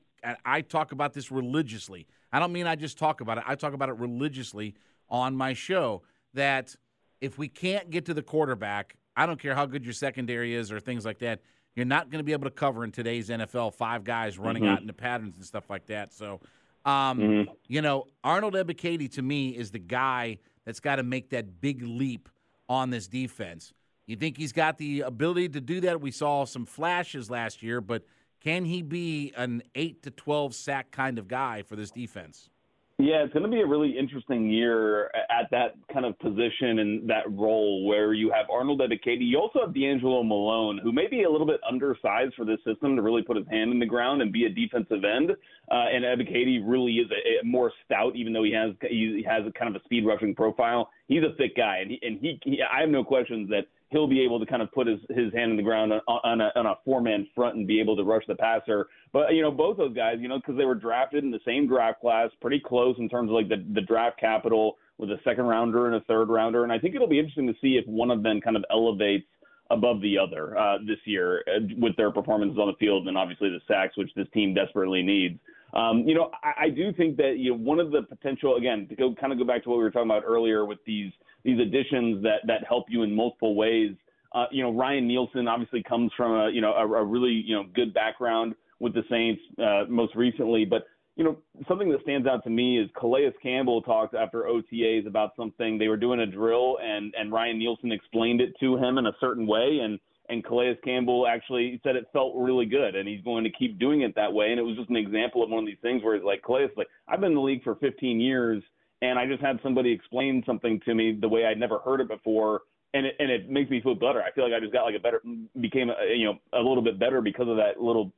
I 0.45 0.63
talk 0.63 0.93
about 0.93 1.13
this 1.13 1.31
religiously. 1.31 2.07
I 2.33 2.39
don't 2.39 2.53
mean 2.53 2.67
I 2.67 2.77
just 2.77 2.97
talk 2.99 3.21
about 3.21 3.39
it. 3.39 3.45
I 3.47 3.55
talk 3.57 3.75
about 3.75 3.91
it 3.91 3.97
religiously 3.97 4.75
on 5.11 5.37
my 5.37 5.53
show. 5.53 6.03
That 6.33 6.75
if 7.21 7.39
we 7.39 7.49
can't 7.49 7.91
get 7.91 8.07
to 8.07 8.15
the 8.15 8.23
quarterback, 8.23 8.97
I 9.17 9.27
don't 9.27 9.39
care 9.39 9.55
how 9.55 9.67
good 9.67 9.85
your 9.85 9.93
secondary 9.93 10.55
is 10.55 10.73
or 10.73 10.81
things 10.81 11.05
like 11.05 11.19
that. 11.19 11.41
You're 11.77 11.85
not 11.87 12.11
going 12.11 12.21
to 12.21 12.25
be 12.25 12.33
able 12.33 12.45
to 12.45 12.51
cover 12.55 12.85
in 12.85 12.91
today's 12.93 13.29
NFL 13.29 13.75
five 13.75 14.03
guys 14.05 14.39
running 14.39 14.63
Mhm. 14.63 14.69
out 14.73 14.81
into 14.81 14.93
patterns 14.93 15.37
and 15.37 15.45
stuff 15.45 15.69
like 15.69 15.87
that. 15.87 16.13
So, 16.13 16.41
um, 16.85 17.47
you 17.69 17.83
know, 17.83 18.07
Arnold 18.23 18.55
Ebiketie 18.55 19.13
to 19.13 19.23
me 19.23 19.51
is 19.51 19.71
the 19.73 19.79
guy 19.79 20.39
that's 20.65 20.81
got 20.81 20.97
to 20.97 21.03
make 21.03 21.31
that 21.31 21.61
big 21.61 21.83
leap 21.83 22.29
on 22.69 22.91
this 22.91 23.07
defense. 23.09 23.73
You 24.07 24.17
think 24.17 24.37
he's 24.37 24.53
got 24.53 24.79
the 24.79 25.01
ability 25.01 25.51
to 25.51 25.61
do 25.61 25.81
that? 25.83 26.01
We 26.01 26.11
saw 26.11 26.45
some 26.45 26.67
flashes 26.67 27.31
last 27.31 27.63
year, 27.63 27.81
but 27.81 28.05
can 28.41 28.67
he 28.67 28.83
be 28.83 29.33
an 29.37 29.63
8 29.75 30.03
to 30.03 30.11
12 30.11 30.55
sack 30.55 30.91
kind 30.91 31.19
of 31.19 31.29
guy 31.29 31.63
for 31.63 31.77
this 31.77 31.91
defense? 31.91 32.51
Yeah, 32.99 33.25
it's 33.25 33.33
going 33.33 33.43
to 33.43 33.51
be 33.51 33.61
a 33.61 33.67
really 33.67 33.99
interesting 33.99 34.49
year 34.49 35.07
at 35.29 35.51
that 35.51 35.75
kind 35.93 36.07
of 36.07 36.17
position 36.21 36.79
and 36.79 37.11
that 37.11 37.25
role 37.29 37.85
where 37.89 38.13
you 38.13 38.31
have 38.31 38.47
Arnold 38.53 38.81
Ebiketie. 38.81 39.27
You 39.27 39.39
also 39.39 39.63
have 39.67 39.75
DeAngelo 39.75 40.25
Malone, 40.25 40.79
who 40.81 40.93
may 40.93 41.09
be 41.09 41.25
a 41.25 41.31
little 41.31 41.47
bit 41.47 41.59
undersized 41.69 42.35
for 42.37 42.45
this 42.45 42.59
system 42.65 42.95
to 42.95 43.03
really 43.03 43.23
put 43.23 43.37
his 43.37 43.47
hand 43.51 43.73
in 43.73 43.81
the 43.81 43.87
ground 43.87 44.23
and 44.23 44.33
be 44.33 44.45
a 44.45 44.49
defensive 44.49 45.03
end. 45.03 45.33
Uh, 45.33 45.75
and 45.93 46.05
Ebiketie 46.05 46.63
really 46.65 46.93
is 46.93 47.11
a, 47.11 47.41
a 47.41 47.45
more 47.45 47.73
stout, 47.85 48.15
even 48.15 48.33
though 48.33 48.45
he 48.45 48.53
has 48.53 48.71
he 48.89 49.25
has 49.29 49.45
a 49.45 49.51
kind 49.59 49.75
of 49.75 49.81
a 49.81 49.85
speed 49.85 50.07
rushing 50.07 50.33
profile. 50.33 50.89
He's 51.09 51.25
a 51.25 51.35
thick 51.37 51.57
guy, 51.57 51.79
and 51.79 51.91
he, 51.91 51.99
and 52.01 52.21
he, 52.21 52.39
he 52.45 52.61
I 52.63 52.81
have 52.81 52.91
no 52.91 53.03
questions 53.03 53.51
that 53.51 53.67
he'll 53.95 54.09
be 54.09 54.21
able 54.21 54.41
to 54.41 54.47
kind 54.47 54.61
of 54.61 54.73
put 54.73 54.89
his, 54.89 54.99
his 55.11 55.33
hand 55.33 55.53
in 55.53 55.57
the 55.57 55.63
ground 55.63 55.93
on, 56.09 56.41
a, 56.41 56.51
on 56.57 56.67
a 56.67 56.75
four 56.85 57.01
man 57.01 57.29
front 57.33 57.55
and 57.55 57.67
be 57.67 57.81
able 57.81 57.97
to 57.97 58.03
rush 58.03 58.25
the 58.27 58.35
passer. 58.35 58.89
But 59.13 59.33
you 59.33 59.41
know, 59.41 59.53
both 59.53 59.77
those 59.77 59.95
guys, 59.95 60.17
you 60.21 60.29
know, 60.29 60.39
because 60.39 60.57
they 60.57 60.65
were 60.65 60.75
drafted 60.75 61.23
in 61.23 61.31
the 61.31 61.39
same 61.47 61.69
draft 61.69 62.01
class, 62.01 62.31
pretty 62.41 62.61
close 62.61 62.97
in 62.99 63.09
terms 63.09 63.31
of 63.31 63.35
like 63.35 63.49
the 63.49 63.65
the 63.73 63.81
draft 63.81 64.19
capital 64.19 64.77
with 64.99 65.11
a 65.11 65.19
second 65.25 65.45
rounder 65.45 65.87
and 65.87 65.95
a 65.95 66.01
third 66.03 66.29
rounder. 66.29 66.65
And 66.65 66.73
I 66.73 66.79
think 66.79 66.95
it'll 66.95 67.09
be 67.09 67.19
interesting 67.19 67.47
to 67.47 67.55
see 67.61 67.77
if 67.77 67.87
one 67.87 68.11
of 68.11 68.23
them 68.23 68.41
kind 68.41 68.57
of 68.57 68.65
elevates 68.71 69.27
above 69.71 70.01
the 70.03 70.19
other 70.19 70.59
uh, 70.59 70.79
this 70.87 70.99
year 71.05 71.45
uh, 71.49 71.61
with 71.79 71.97
their 71.97 72.11
performances 72.11 72.59
on 72.59 72.67
the 72.67 72.77
field 72.79 73.07
and 73.09 73.17
obviously 73.17 73.49
the 73.49 73.61
sacks, 73.67 73.97
which 73.97 74.11
this 74.17 74.27
team 74.35 74.55
desperately 74.55 75.03
needs. 75.03 75.39
Um, 75.75 76.05
you 76.07 76.15
know, 76.15 76.31
I, 76.43 76.67
I 76.67 76.69
do 76.71 76.93
think 76.93 77.17
that 77.17 77.37
you 77.39 77.51
know 77.51 77.59
one 77.59 77.81
of 77.81 77.91
the 77.91 78.03
potential 78.03 78.57
again 78.57 78.87
to 78.89 78.95
go 78.95 79.15
kind 79.21 79.33
of 79.33 79.39
go 79.39 79.45
back 79.45 79.65
to 79.65 79.71
what 79.71 79.79
we 79.79 79.85
were 79.85 79.91
talking 79.91 80.11
about 80.11 80.23
earlier 80.25 80.65
with 80.65 80.79
these 80.87 81.13
these 81.45 81.59
additions 81.59 82.23
that 82.23 82.39
that 82.47 82.65
help 82.67 82.87
you 82.89 83.03
in 83.03 83.15
multiple 83.15 83.55
ways. 83.55 83.95
Uh, 84.33 84.47
you 84.51 84.63
know, 84.63 84.73
Ryan 84.73 85.07
Nielsen 85.07 85.47
obviously 85.47 85.83
comes 85.83 86.13
from 86.17 86.33
a 86.33 86.51
you 86.51 86.61
know 86.61 86.73
a, 86.73 86.87
a 86.87 87.05
really 87.05 87.43
you 87.45 87.57
know 87.57 87.65
good 87.75 87.93
background 87.93 88.55
with 88.79 88.95
the 88.95 89.03
Saints 89.11 89.41
uh, 89.59 89.85
most 89.89 90.15
recently, 90.15 90.65
but 90.65 90.85
you 91.17 91.25
know 91.25 91.39
something 91.67 91.91
that 91.91 92.03
stands 92.03 92.27
out 92.27 92.45
to 92.45 92.51
me 92.51 92.79
is 92.79 92.89
Calais 92.99 93.33
Campbell 93.43 93.83
talked 93.83 94.15
after 94.15 94.43
OTAs 94.43 95.07
about 95.07 95.33
something 95.37 95.79
they 95.79 95.89
were 95.89 95.97
doing 95.97 96.21
a 96.21 96.27
drill 96.27 96.79
and 96.83 97.13
and 97.19 97.33
Ryan 97.33 97.59
Nielsen 97.59 97.93
explained 97.93 98.41
it 98.41 98.55
to 98.61 98.77
him 98.77 98.99
in 98.99 99.07
a 99.07 99.13
certain 99.21 99.47
way 99.47 99.81
and 99.83 99.99
and 100.29 100.45
Calais 100.45 100.79
Campbell 100.85 101.27
actually 101.27 101.81
said 101.83 101.97
it 101.97 102.07
felt 102.13 102.35
really 102.37 102.67
good 102.67 102.95
and 102.95 103.09
he's 103.09 103.23
going 103.23 103.45
to 103.45 103.51
keep 103.51 103.79
doing 103.79 104.03
it 104.03 104.15
that 104.15 104.33
way 104.33 104.51
and 104.51 104.59
it 104.59 104.63
was 104.63 104.77
just 104.77 104.91
an 104.91 104.97
example 104.97 105.43
of 105.43 105.51
one 105.51 105.61
of 105.61 105.67
these 105.67 105.77
things 105.83 106.03
where 106.03 106.15
it's 106.15 106.25
like 106.25 106.43
Calais 106.43 106.69
like 106.77 106.89
I've 107.09 107.21
been 107.21 107.31
in 107.31 107.37
the 107.37 107.41
league 107.41 107.63
for 107.63 107.75
15 107.77 108.21
years 108.21 108.63
and 109.03 109.19
I 109.19 109.27
just 109.27 109.43
had 109.43 109.59
somebody 109.63 109.93
explain 109.93 110.43
something 110.47 110.81
to 110.85 110.95
me 110.95 111.19
the 111.21 111.29
way 111.29 111.47
I'd 111.47 111.59
never 111.59 111.79
heard 111.79 112.01
it 112.01 112.09
before 112.09 112.63
and 112.95 113.07
it, 113.07 113.17
and 113.19 113.31
it 113.31 113.51
makes 113.51 113.71
me 113.71 113.83
feel 113.83 113.95
better. 113.95 114.23
I 114.23 114.31
feel 114.31 114.45
like 114.45 114.55
I 114.57 114.61
just 114.61 114.73
got 114.73 114.85
like 114.85 114.95
a 114.95 115.01
better 115.01 115.21
became 115.61 115.91
a, 115.91 116.17
you 116.17 116.25
know 116.25 116.39
a 116.53 116.63
little 116.63 116.83
bit 116.83 116.99
better 116.99 117.21
because 117.21 117.49
of 117.49 117.57
that 117.57 117.81
little 117.81 118.13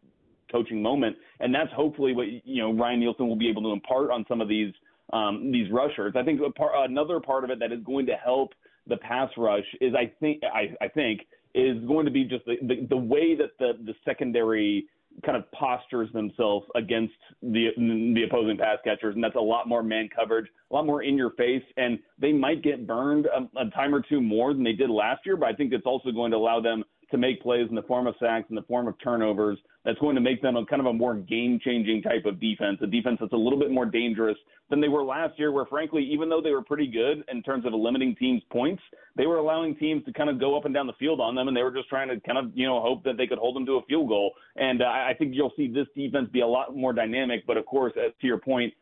coaching 0.52 0.80
moment, 0.80 1.16
and 1.40 1.52
that's 1.52 1.72
hopefully 1.74 2.12
what 2.12 2.26
you 2.44 2.62
know 2.62 2.72
Ryan 2.72 3.00
Nielsen 3.00 3.26
will 3.26 3.36
be 3.36 3.48
able 3.48 3.62
to 3.62 3.70
impart 3.70 4.10
on 4.10 4.24
some 4.28 4.40
of 4.40 4.48
these 4.48 4.72
um, 5.12 5.50
these 5.50 5.70
rushers. 5.72 6.14
I 6.14 6.22
think 6.22 6.40
part, 6.54 6.72
another 6.88 7.18
part 7.18 7.42
of 7.42 7.50
it 7.50 7.58
that 7.58 7.72
is 7.72 7.82
going 7.84 8.06
to 8.06 8.14
help 8.14 8.52
the 8.86 8.98
pass 8.98 9.30
rush 9.36 9.64
is 9.80 9.94
I 9.94 10.12
think 10.20 10.42
I, 10.44 10.84
I 10.84 10.88
think 10.88 11.22
is 11.56 11.82
going 11.86 12.04
to 12.04 12.12
be 12.12 12.24
just 12.24 12.44
the, 12.44 12.56
the, 12.62 12.86
the 12.88 12.96
way 12.96 13.34
that 13.34 13.58
the, 13.58 13.72
the 13.84 13.94
secondary 14.04 14.86
kind 15.24 15.36
of 15.36 15.50
postures 15.52 16.12
themselves 16.12 16.66
against 16.74 17.14
the 17.42 17.68
the 17.78 18.22
opposing 18.28 18.58
pass 18.58 18.78
catchers, 18.84 19.14
and 19.14 19.24
that's 19.24 19.36
a 19.36 19.40
lot 19.40 19.66
more 19.66 19.82
man 19.82 20.08
coverage, 20.14 20.46
a 20.70 20.74
lot 20.74 20.84
more 20.84 21.02
in 21.02 21.16
your 21.16 21.30
face, 21.30 21.62
and 21.78 21.98
they 22.18 22.32
might 22.32 22.62
get 22.62 22.86
burned 22.86 23.26
a, 23.26 23.58
a 23.58 23.70
time 23.70 23.94
or 23.94 24.02
two 24.06 24.20
more 24.20 24.52
than 24.52 24.62
they 24.62 24.74
did 24.74 24.90
last 24.90 25.24
year. 25.24 25.36
But 25.36 25.48
I 25.48 25.52
think 25.54 25.72
it's 25.72 25.86
also 25.86 26.10
going 26.10 26.30
to 26.32 26.36
allow 26.36 26.60
them 26.60 26.84
to 27.10 27.18
make 27.18 27.40
plays 27.42 27.66
in 27.68 27.74
the 27.74 27.82
form 27.82 28.06
of 28.06 28.14
sacks, 28.20 28.46
in 28.50 28.56
the 28.56 28.62
form 28.62 28.88
of 28.88 28.94
turnovers. 29.02 29.58
That's 29.84 29.98
going 30.00 30.16
to 30.16 30.20
make 30.20 30.42
them 30.42 30.56
a 30.56 30.66
kind 30.66 30.80
of 30.80 30.86
a 30.86 30.92
more 30.92 31.14
game-changing 31.14 32.02
type 32.02 32.24
of 32.24 32.40
defense, 32.40 32.78
a 32.82 32.86
defense 32.86 33.18
that's 33.20 33.32
a 33.32 33.36
little 33.36 33.58
bit 33.58 33.70
more 33.70 33.86
dangerous 33.86 34.36
than 34.68 34.80
they 34.80 34.88
were 34.88 35.04
last 35.04 35.38
year. 35.38 35.52
Where 35.52 35.66
frankly, 35.66 36.02
even 36.02 36.28
though 36.28 36.40
they 36.40 36.50
were 36.50 36.62
pretty 36.62 36.88
good 36.88 37.24
in 37.30 37.42
terms 37.42 37.64
of 37.64 37.72
limiting 37.72 38.16
teams' 38.16 38.42
points, 38.50 38.82
they 39.16 39.26
were 39.26 39.36
allowing 39.36 39.76
teams 39.76 40.04
to 40.04 40.12
kind 40.12 40.28
of 40.28 40.40
go 40.40 40.56
up 40.56 40.64
and 40.64 40.74
down 40.74 40.88
the 40.88 40.92
field 40.94 41.20
on 41.20 41.34
them, 41.34 41.46
and 41.46 41.56
they 41.56 41.62
were 41.62 41.70
just 41.70 41.88
trying 41.88 42.08
to 42.08 42.20
kind 42.20 42.38
of 42.38 42.50
you 42.54 42.66
know 42.66 42.80
hope 42.80 43.04
that 43.04 43.16
they 43.16 43.26
could 43.26 43.38
hold 43.38 43.54
them 43.54 43.66
to 43.66 43.74
a 43.74 43.82
field 43.82 44.08
goal. 44.08 44.32
And 44.56 44.82
uh, 44.82 44.86
I 44.86 45.14
think 45.16 45.34
you'll 45.34 45.52
see 45.56 45.68
this 45.68 45.86
defense 45.94 46.28
be 46.32 46.40
a 46.40 46.46
lot 46.46 46.76
more 46.76 46.92
dynamic. 46.92 47.46
But 47.46 47.56
of 47.56 47.66
course, 47.66 47.92
as 47.96 48.12
to 48.20 48.26
your 48.26 48.38
point, 48.38 48.74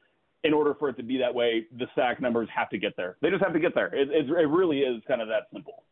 in 0.44 0.52
order 0.52 0.74
for 0.78 0.90
it 0.90 0.96
to 0.96 1.02
be 1.02 1.18
that 1.18 1.34
way, 1.34 1.66
the 1.78 1.86
sack 1.94 2.20
numbers 2.20 2.48
have 2.54 2.68
to 2.70 2.78
get 2.78 2.96
there. 2.96 3.16
They 3.20 3.30
just 3.30 3.42
have 3.42 3.54
to 3.54 3.60
get 3.60 3.74
there. 3.74 3.94
It, 3.94 4.10
it, 4.10 4.28
it 4.28 4.48
really 4.48 4.80
is 4.80 5.02
kind 5.08 5.20
of 5.20 5.28
that 5.28 5.48
simple. 5.52 5.84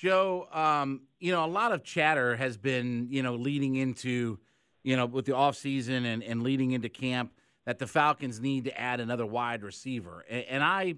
Joe, 0.00 0.48
um, 0.50 1.02
you 1.18 1.30
know, 1.30 1.44
a 1.44 1.46
lot 1.46 1.72
of 1.72 1.84
chatter 1.84 2.34
has 2.34 2.56
been, 2.56 3.08
you 3.10 3.22
know, 3.22 3.34
leading 3.34 3.76
into, 3.76 4.38
you 4.82 4.96
know, 4.96 5.04
with 5.04 5.26
the 5.26 5.32
offseason 5.32 6.06
and, 6.06 6.24
and 6.24 6.42
leading 6.42 6.70
into 6.70 6.88
camp 6.88 7.32
that 7.66 7.78
the 7.78 7.86
Falcons 7.86 8.40
need 8.40 8.64
to 8.64 8.80
add 8.80 9.00
another 9.00 9.26
wide 9.26 9.62
receiver. 9.62 10.24
And, 10.30 10.44
and 10.48 10.64
I, 10.64 10.94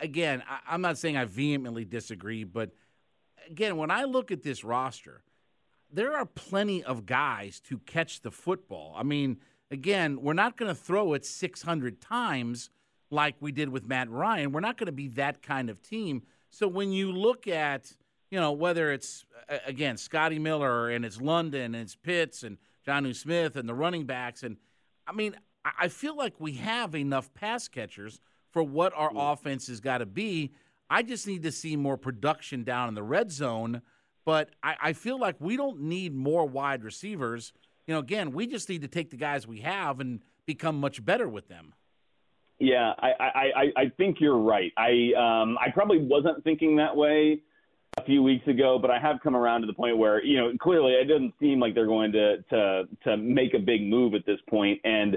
again, 0.00 0.42
I, 0.50 0.58
I'm 0.74 0.80
not 0.80 0.98
saying 0.98 1.16
I 1.16 1.24
vehemently 1.24 1.84
disagree, 1.84 2.42
but 2.42 2.72
again, 3.48 3.76
when 3.76 3.92
I 3.92 4.02
look 4.02 4.32
at 4.32 4.42
this 4.42 4.64
roster, 4.64 5.22
there 5.92 6.12
are 6.16 6.26
plenty 6.26 6.82
of 6.82 7.06
guys 7.06 7.60
to 7.68 7.78
catch 7.78 8.22
the 8.22 8.32
football. 8.32 8.92
I 8.96 9.04
mean, 9.04 9.36
again, 9.70 10.20
we're 10.20 10.32
not 10.32 10.56
going 10.56 10.68
to 10.68 10.74
throw 10.74 11.12
it 11.12 11.24
600 11.24 12.00
times 12.00 12.70
like 13.08 13.36
we 13.38 13.52
did 13.52 13.68
with 13.68 13.86
Matt 13.86 14.10
Ryan. 14.10 14.50
We're 14.50 14.58
not 14.58 14.78
going 14.78 14.86
to 14.86 14.92
be 14.92 15.06
that 15.10 15.42
kind 15.42 15.70
of 15.70 15.80
team. 15.80 16.22
So 16.50 16.66
when 16.66 16.90
you 16.90 17.12
look 17.12 17.46
at 17.46 17.92
you 18.32 18.40
know, 18.40 18.50
whether 18.50 18.90
it's 18.90 19.26
again 19.66 19.98
Scotty 19.98 20.38
Miller 20.38 20.88
and 20.88 21.04
it's 21.04 21.20
London 21.20 21.74
and 21.74 21.76
it's 21.76 21.94
Pitts 21.94 22.42
and 22.42 22.56
Jonnu 22.84 23.14
Smith 23.14 23.56
and 23.56 23.68
the 23.68 23.74
running 23.74 24.06
backs, 24.06 24.42
and 24.42 24.56
I 25.06 25.12
mean, 25.12 25.36
I 25.78 25.88
feel 25.88 26.16
like 26.16 26.34
we 26.38 26.54
have 26.54 26.94
enough 26.94 27.32
pass 27.34 27.68
catchers 27.68 28.20
for 28.50 28.62
what 28.62 28.94
our 28.96 29.10
mm. 29.10 29.32
offense 29.32 29.68
has 29.68 29.80
got 29.80 29.98
to 29.98 30.06
be. 30.06 30.52
I 30.88 31.02
just 31.02 31.26
need 31.26 31.42
to 31.42 31.52
see 31.52 31.76
more 31.76 31.98
production 31.98 32.64
down 32.64 32.88
in 32.88 32.94
the 32.94 33.02
red 33.02 33.30
zone, 33.30 33.82
but 34.24 34.48
I, 34.62 34.76
I 34.80 34.92
feel 34.94 35.20
like 35.20 35.36
we 35.38 35.58
don't 35.58 35.82
need 35.82 36.14
more 36.14 36.46
wide 36.46 36.84
receivers. 36.84 37.52
You 37.86 37.94
know, 37.94 38.00
again, 38.00 38.32
we 38.32 38.46
just 38.46 38.68
need 38.68 38.80
to 38.80 38.88
take 38.88 39.10
the 39.10 39.16
guys 39.18 39.46
we 39.46 39.60
have 39.60 40.00
and 40.00 40.20
become 40.46 40.80
much 40.80 41.04
better 41.04 41.28
with 41.28 41.48
them. 41.48 41.74
Yeah, 42.58 42.94
I, 42.98 43.12
I, 43.20 43.72
I 43.76 43.92
think 43.96 44.20
you're 44.20 44.38
right. 44.38 44.72
I 44.78 45.12
um, 45.18 45.58
I 45.60 45.70
probably 45.70 45.98
wasn't 45.98 46.42
thinking 46.44 46.76
that 46.76 46.96
way 46.96 47.42
few 48.04 48.22
weeks 48.22 48.46
ago, 48.46 48.78
but 48.80 48.90
I 48.90 48.98
have 48.98 49.16
come 49.22 49.36
around 49.36 49.62
to 49.62 49.66
the 49.66 49.72
point 49.72 49.98
where 49.98 50.22
you 50.24 50.36
know 50.36 50.52
clearly 50.60 50.92
it 50.92 51.08
doesn't 51.08 51.34
seem 51.40 51.60
like 51.60 51.74
they're 51.74 51.86
going 51.86 52.12
to 52.12 52.42
to 52.50 52.84
to 53.04 53.16
make 53.16 53.54
a 53.54 53.58
big 53.58 53.82
move 53.82 54.14
at 54.14 54.26
this 54.26 54.38
point. 54.48 54.80
And 54.84 55.16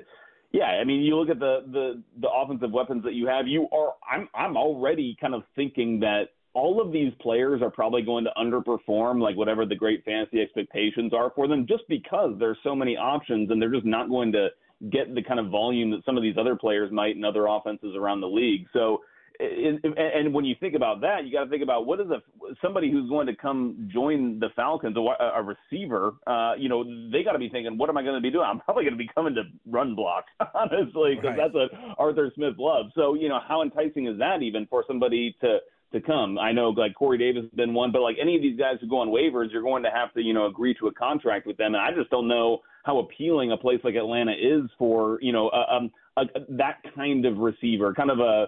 yeah, 0.52 0.66
I 0.66 0.84
mean 0.84 1.02
you 1.02 1.18
look 1.18 1.30
at 1.30 1.40
the 1.40 1.64
the 1.72 2.04
the 2.22 2.30
offensive 2.30 2.72
weapons 2.72 3.04
that 3.04 3.14
you 3.14 3.28
have. 3.28 3.48
You 3.48 3.68
are 3.72 3.94
I'm 4.10 4.28
I'm 4.34 4.58
already 4.58 5.16
kind 5.20 5.34
of 5.34 5.44
thinking 5.56 6.00
that 6.02 6.30
all 6.54 6.82
of 6.82 6.94
these 6.94 7.12
players 7.20 7.62
are 7.62 7.70
probably 7.70 8.02
going 8.02 8.24
to 8.24 8.32
underperform 8.38 9.22
like 9.22 9.36
whatever 9.36 9.66
the 9.66 9.76
great 9.76 10.04
fantasy 10.06 10.42
expectations 10.42 11.14
are 11.14 11.32
for 11.36 11.50
them 11.50 11.66
just 11.68 11.84
because 11.90 12.34
there's 12.40 12.58
so 12.64 12.74
many 12.74 12.96
options 12.96 13.52
and 13.52 13.62
they're 13.62 13.74
just 13.74 13.86
not 13.86 14.10
going 14.10 14.32
to 14.32 14.48
get 14.90 15.14
the 15.14 15.22
kind 15.22 15.40
of 15.40 15.50
volume 15.50 15.92
that 15.92 16.04
some 16.06 16.16
of 16.18 16.24
these 16.24 16.36
other 16.40 16.56
players 16.56 16.92
might 16.92 17.16
in 17.16 17.26
other 17.26 17.46
offenses 17.48 17.94
around 17.96 18.22
the 18.22 18.28
league. 18.28 18.66
So 18.72 19.02
and 19.40 20.34
when 20.34 20.46
you 20.46 20.56
think 20.60 20.76
about 20.76 21.02
that, 21.02 21.26
you 21.26 21.32
got 21.32 21.46
to 21.46 21.50
think 21.50 21.64
about 21.64 21.86
what 21.86 22.00
is 22.00 22.08
a 22.10 22.22
somebody 22.62 22.92
who's 22.92 23.10
going 23.10 23.28
to 23.28 23.36
come 23.36 23.90
join 23.92 24.40
the 24.40 24.50
Falcons, 24.56 24.96
a, 24.98 25.24
a 25.24 25.44
receiver. 25.44 26.14
Uh, 26.28 26.54
you 26.58 26.70
know, 26.70 26.84
they 27.12 27.24
got 27.24 27.34
to 27.34 27.40
be 27.40 27.50
thinking, 27.50 27.78
what 27.78 27.90
am 27.90 27.98
I 27.98 28.04
going 28.04 28.16
to 28.16 28.22
be 28.22 28.32
doing? 28.32 28.46
I'm 28.48 28.60
probably 28.60 28.84
going 28.84 28.94
to 28.94 28.98
be 28.98 29.10
coming 29.14 29.36
to 29.36 29.44
run 29.66 29.96
block, 29.96 30.26
honestly, 30.54 31.16
because 31.16 31.38
right. 31.38 31.38
that's 31.38 31.54
what 31.54 31.72
Arthur 31.98 32.32
Smith 32.36 32.56
loves. 32.58 32.92
So, 32.96 33.14
you 33.14 33.30
know, 33.30 33.40
how 33.46 33.62
enticing 33.62 34.08
is 34.08 34.18
that 34.20 34.42
even 34.42 34.68
for 34.68 34.84
somebody 34.88 35.36
to 35.42 35.58
to 35.94 36.02
come? 36.02 36.38
I 36.38 36.52
know 36.52 36.70
like 36.70 36.96
Corey 36.96 37.18
Davis 37.18 37.44
has 37.44 37.52
been 37.52 37.74
one, 37.74 37.92
but 37.92 38.02
like 38.02 38.18
any 38.22 38.36
of 38.36 38.42
these 38.42 38.58
guys 38.58 38.76
who 38.82 38.88
go 38.88 39.00
on 39.00 39.10
waivers, 39.10 39.52
you're 39.52 39.64
going 39.64 39.84
to 39.84 39.92
have 39.92 40.14
to 40.14 40.22
you 40.22 40.34
know 40.34 40.48
agree 40.48 40.74
to 40.76 40.88
a 40.88 40.94
contract 40.94 41.48
with 41.48 41.58
them, 41.58 41.76
and 41.76 41.84
I 41.84 41.92
just 41.96 42.10
don't 42.10 42.28
know 42.28 42.60
how 42.84 43.00
appealing 43.00 43.52
a 43.52 43.58
place 43.58 43.80
like 43.84 43.96
Atlanta 43.96 44.34
is 44.34 44.70
for 44.78 45.20
you 45.22 45.32
know 45.32 45.50
a, 45.50 45.76
um, 45.76 45.92
a, 46.18 46.26
that 46.50 46.78
kind 46.96 47.26
of 47.26 47.38
receiver, 47.38 47.94
kind 47.94 48.12
of 48.12 48.20
a 48.20 48.48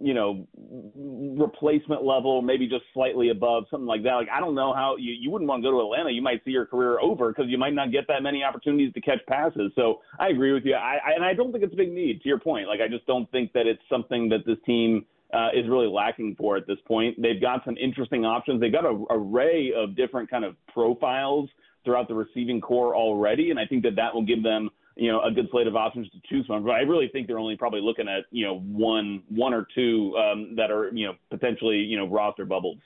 you 0.00 0.14
know, 0.14 0.46
replacement 1.38 2.04
level, 2.04 2.40
maybe 2.40 2.68
just 2.68 2.84
slightly 2.94 3.30
above, 3.30 3.64
something 3.70 3.86
like 3.86 4.02
that. 4.04 4.14
Like 4.14 4.28
I 4.32 4.38
don't 4.38 4.54
know 4.54 4.72
how 4.72 4.96
you, 4.96 5.12
you 5.12 5.30
wouldn't 5.30 5.48
want 5.48 5.62
to 5.62 5.70
go 5.70 5.72
to 5.72 5.84
Atlanta. 5.84 6.10
You 6.10 6.22
might 6.22 6.44
see 6.44 6.52
your 6.52 6.66
career 6.66 7.00
over 7.00 7.30
because 7.30 7.46
you 7.48 7.58
might 7.58 7.74
not 7.74 7.90
get 7.90 8.06
that 8.08 8.22
many 8.22 8.44
opportunities 8.44 8.92
to 8.94 9.00
catch 9.00 9.18
passes. 9.26 9.72
So 9.74 10.00
I 10.18 10.28
agree 10.28 10.52
with 10.52 10.64
you. 10.64 10.74
I, 10.74 10.98
I 11.04 11.12
and 11.16 11.24
I 11.24 11.34
don't 11.34 11.50
think 11.50 11.64
it's 11.64 11.72
a 11.72 11.76
big 11.76 11.92
need. 11.92 12.22
To 12.22 12.28
your 12.28 12.38
point, 12.38 12.68
like 12.68 12.80
I 12.80 12.88
just 12.88 13.06
don't 13.06 13.30
think 13.32 13.52
that 13.54 13.66
it's 13.66 13.82
something 13.90 14.28
that 14.28 14.46
this 14.46 14.58
team 14.64 15.04
uh, 15.34 15.48
is 15.54 15.68
really 15.68 15.88
lacking 15.88 16.36
for 16.38 16.56
at 16.56 16.66
this 16.66 16.78
point. 16.86 17.20
They've 17.20 17.40
got 17.40 17.64
some 17.64 17.76
interesting 17.76 18.24
options. 18.24 18.60
They've 18.60 18.72
got 18.72 18.86
an 18.86 19.04
array 19.10 19.72
of 19.76 19.96
different 19.96 20.30
kind 20.30 20.44
of 20.44 20.54
profiles 20.72 21.48
throughout 21.84 22.08
the 22.08 22.14
receiving 22.14 22.60
corps 22.60 22.94
already, 22.96 23.50
and 23.50 23.58
I 23.58 23.66
think 23.66 23.82
that 23.82 23.96
that 23.96 24.14
will 24.14 24.24
give 24.24 24.42
them 24.42 24.70
you 24.98 25.12
know, 25.12 25.22
a 25.22 25.30
good 25.30 25.48
slate 25.52 25.68
of 25.68 25.76
options 25.76 26.10
to 26.10 26.18
choose 26.28 26.44
from. 26.46 26.64
But 26.64 26.72
I 26.72 26.80
really 26.80 27.08
think 27.08 27.28
they're 27.28 27.38
only 27.38 27.56
probably 27.56 27.80
looking 27.80 28.08
at, 28.08 28.24
you 28.32 28.44
know, 28.44 28.58
one, 28.58 29.22
one 29.28 29.54
or 29.54 29.66
two 29.74 30.14
um, 30.16 30.56
that 30.56 30.72
are, 30.72 30.90
you 30.92 31.06
know, 31.06 31.14
potentially, 31.30 31.76
you 31.76 31.96
know, 31.96 32.08
roster 32.08 32.44
bubbles. 32.44 32.78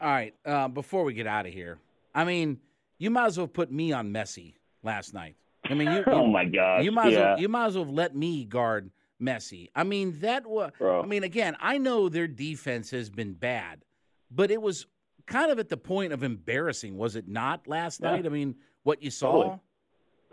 All 0.00 0.10
right. 0.10 0.34
Uh, 0.44 0.66
before 0.66 1.04
we 1.04 1.14
get 1.14 1.28
out 1.28 1.46
of 1.46 1.52
here, 1.52 1.78
I 2.12 2.24
mean, 2.24 2.58
you 2.98 3.08
might 3.08 3.26
as 3.26 3.38
well 3.38 3.46
put 3.46 3.70
me 3.70 3.92
on 3.92 4.12
Messi 4.12 4.54
last 4.82 5.14
night. 5.14 5.36
I 5.64 5.74
mean, 5.74 5.90
you. 5.92 6.04
oh 6.08 6.26
my 6.26 6.44
God. 6.44 6.84
You 6.84 6.90
might 6.90 7.12
yeah. 7.12 7.18
as 7.18 7.24
well. 7.24 7.40
You 7.40 7.48
might 7.48 7.66
as 7.66 7.76
well 7.76 7.86
let 7.86 8.16
me 8.16 8.44
guard 8.44 8.90
Messi. 9.22 9.70
I 9.76 9.84
mean, 9.84 10.18
that 10.20 10.46
was. 10.46 10.72
I 10.80 11.06
mean, 11.06 11.22
again, 11.22 11.56
I 11.60 11.78
know 11.78 12.08
their 12.08 12.26
defense 12.26 12.90
has 12.90 13.08
been 13.10 13.32
bad, 13.32 13.84
but 14.28 14.50
it 14.50 14.60
was 14.60 14.86
kind 15.26 15.52
of 15.52 15.60
at 15.60 15.68
the 15.68 15.76
point 15.76 16.12
of 16.12 16.24
embarrassing, 16.24 16.96
was 16.96 17.14
it 17.14 17.28
not? 17.28 17.68
Last 17.68 18.00
yeah. 18.02 18.10
night. 18.10 18.26
I 18.26 18.28
mean, 18.28 18.56
what 18.82 19.02
you 19.02 19.10
saw. 19.10 19.32
Totally. 19.32 19.60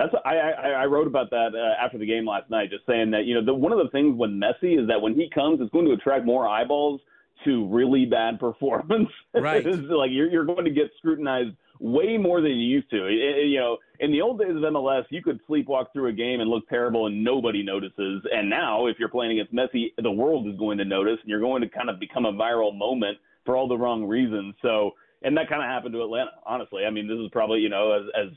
That's 0.01 0.15
I, 0.25 0.35
I, 0.35 0.69
I 0.81 0.85
wrote 0.85 1.07
about 1.07 1.29
that 1.29 1.49
uh, 1.53 1.83
after 1.83 1.97
the 1.97 2.05
game 2.05 2.25
last 2.25 2.49
night, 2.49 2.71
just 2.71 2.85
saying 2.87 3.11
that 3.11 3.25
you 3.25 3.35
know 3.35 3.45
the, 3.45 3.53
one 3.53 3.71
of 3.71 3.77
the 3.77 3.89
things 3.91 4.17
with 4.17 4.31
Messi 4.31 4.81
is 4.81 4.87
that 4.87 4.99
when 4.99 5.13
he 5.13 5.29
comes, 5.33 5.61
it's 5.61 5.71
going 5.71 5.85
to 5.85 5.91
attract 5.91 6.25
more 6.25 6.47
eyeballs 6.47 7.01
to 7.45 7.67
really 7.67 8.05
bad 8.05 8.39
performance. 8.39 9.09
Right, 9.33 9.63
like 9.65 10.09
you're 10.11 10.29
you're 10.29 10.45
going 10.45 10.65
to 10.65 10.71
get 10.71 10.89
scrutinized 10.97 11.55
way 11.79 12.17
more 12.17 12.41
than 12.41 12.51
you 12.51 12.67
used 12.67 12.89
to. 12.91 13.07
It, 13.07 13.13
it, 13.13 13.47
you 13.47 13.59
know, 13.59 13.77
in 13.99 14.11
the 14.11 14.21
old 14.21 14.39
days 14.39 14.55
of 14.55 14.57
MLS, 14.57 15.03
you 15.09 15.21
could 15.21 15.39
sleepwalk 15.47 15.87
through 15.93 16.09
a 16.09 16.13
game 16.13 16.39
and 16.39 16.49
look 16.49 16.67
terrible 16.69 17.07
and 17.07 17.23
nobody 17.23 17.63
notices. 17.63 18.23
And 18.31 18.49
now, 18.49 18.87
if 18.87 18.97
you're 18.99 19.09
playing 19.09 19.39
against 19.39 19.53
Messi, 19.53 19.87
the 20.01 20.11
world 20.11 20.47
is 20.47 20.57
going 20.57 20.77
to 20.77 20.85
notice, 20.85 21.17
and 21.21 21.29
you're 21.29 21.39
going 21.39 21.61
to 21.61 21.69
kind 21.69 21.89
of 21.89 21.99
become 21.99 22.25
a 22.25 22.33
viral 22.33 22.75
moment 22.75 23.17
for 23.45 23.55
all 23.55 23.67
the 23.67 23.77
wrong 23.77 24.05
reasons. 24.05 24.55
So, 24.61 24.91
and 25.23 25.37
that 25.37 25.49
kind 25.49 25.61
of 25.61 25.69
happened 25.69 25.93
to 25.93 26.01
Atlanta. 26.01 26.31
Honestly, 26.45 26.85
I 26.85 26.89
mean, 26.89 27.07
this 27.07 27.17
is 27.17 27.29
probably 27.31 27.59
you 27.59 27.69
know 27.69 27.91
as 27.91 28.03
as 28.15 28.33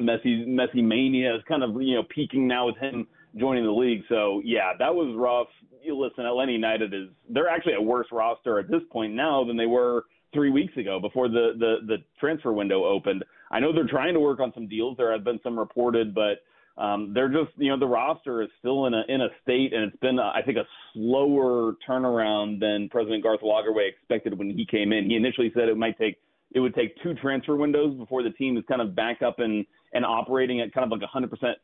Messi 0.00 0.46
Messi 0.46 0.82
mania 0.82 1.34
is 1.34 1.42
kind 1.48 1.62
of 1.62 1.80
you 1.80 1.94
know 1.96 2.02
peaking 2.14 2.46
now 2.46 2.66
with 2.66 2.76
him 2.76 3.06
joining 3.38 3.64
the 3.64 3.70
league. 3.70 4.02
So 4.08 4.40
yeah, 4.44 4.72
that 4.78 4.94
was 4.94 5.14
rough. 5.16 5.48
You 5.82 5.98
listen, 5.98 6.24
Atlanta 6.24 6.52
United 6.52 6.94
is 6.94 7.08
they're 7.28 7.48
actually 7.48 7.74
a 7.74 7.82
worse 7.82 8.06
roster 8.12 8.58
at 8.58 8.70
this 8.70 8.82
point 8.90 9.14
now 9.14 9.44
than 9.44 9.56
they 9.56 9.66
were 9.66 10.04
three 10.32 10.50
weeks 10.50 10.76
ago 10.76 10.98
before 11.00 11.28
the 11.28 11.52
the 11.58 11.76
the 11.86 11.96
transfer 12.18 12.52
window 12.52 12.84
opened. 12.84 13.24
I 13.50 13.60
know 13.60 13.72
they're 13.72 13.86
trying 13.86 14.14
to 14.14 14.20
work 14.20 14.40
on 14.40 14.52
some 14.54 14.68
deals. 14.68 14.96
There 14.96 15.12
have 15.12 15.24
been 15.24 15.40
some 15.42 15.58
reported, 15.58 16.14
but 16.14 16.42
um, 16.80 17.12
they're 17.14 17.28
just 17.28 17.50
you 17.56 17.70
know 17.70 17.78
the 17.78 17.86
roster 17.86 18.42
is 18.42 18.48
still 18.58 18.86
in 18.86 18.94
a 18.94 19.02
in 19.08 19.20
a 19.20 19.28
state, 19.42 19.72
and 19.72 19.84
it's 19.84 20.00
been 20.00 20.18
I 20.18 20.40
think 20.44 20.56
a 20.58 20.66
slower 20.94 21.74
turnaround 21.88 22.60
than 22.60 22.88
President 22.90 23.22
Garth 23.22 23.40
Lagerwey 23.40 23.88
expected 23.88 24.38
when 24.38 24.50
he 24.50 24.64
came 24.64 24.92
in. 24.92 25.08
He 25.08 25.16
initially 25.16 25.52
said 25.54 25.68
it 25.68 25.76
might 25.76 25.98
take 25.98 26.18
it 26.54 26.60
would 26.60 26.74
take 26.74 26.94
two 27.02 27.14
transfer 27.14 27.56
windows 27.56 27.96
before 27.96 28.22
the 28.22 28.30
team 28.30 28.56
is 28.56 28.64
kind 28.68 28.80
of 28.80 28.94
back 28.94 29.22
up 29.22 29.38
and 29.38 29.66
and 29.92 30.04
operating 30.04 30.60
at 30.60 30.72
kind 30.72 30.90
of 30.90 30.98
like 30.98 31.08
100% 31.08 31.54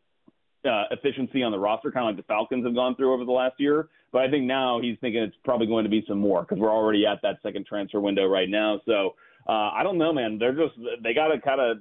uh, 0.64 0.84
efficiency 0.90 1.42
on 1.42 1.52
the 1.52 1.58
roster, 1.58 1.90
kind 1.90 2.08
of 2.08 2.14
like 2.16 2.24
the 2.24 2.26
Falcons 2.32 2.64
have 2.64 2.74
gone 2.74 2.94
through 2.96 3.14
over 3.14 3.24
the 3.24 3.32
last 3.32 3.54
year. 3.58 3.88
But 4.12 4.22
I 4.22 4.30
think 4.30 4.44
now 4.44 4.80
he's 4.80 4.96
thinking 5.00 5.22
it's 5.22 5.36
probably 5.44 5.66
going 5.66 5.84
to 5.84 5.90
be 5.90 6.04
some 6.08 6.18
more 6.18 6.42
because 6.42 6.58
we're 6.58 6.72
already 6.72 7.06
at 7.06 7.20
that 7.22 7.38
second 7.42 7.66
transfer 7.66 8.00
window 8.00 8.26
right 8.26 8.48
now. 8.48 8.80
So 8.86 9.14
uh, 9.48 9.70
I 9.72 9.82
don't 9.82 9.98
know, 9.98 10.12
man. 10.12 10.38
They're 10.38 10.52
just 10.54 10.74
they 11.02 11.14
got 11.14 11.28
to 11.28 11.40
kind 11.40 11.60
of 11.60 11.78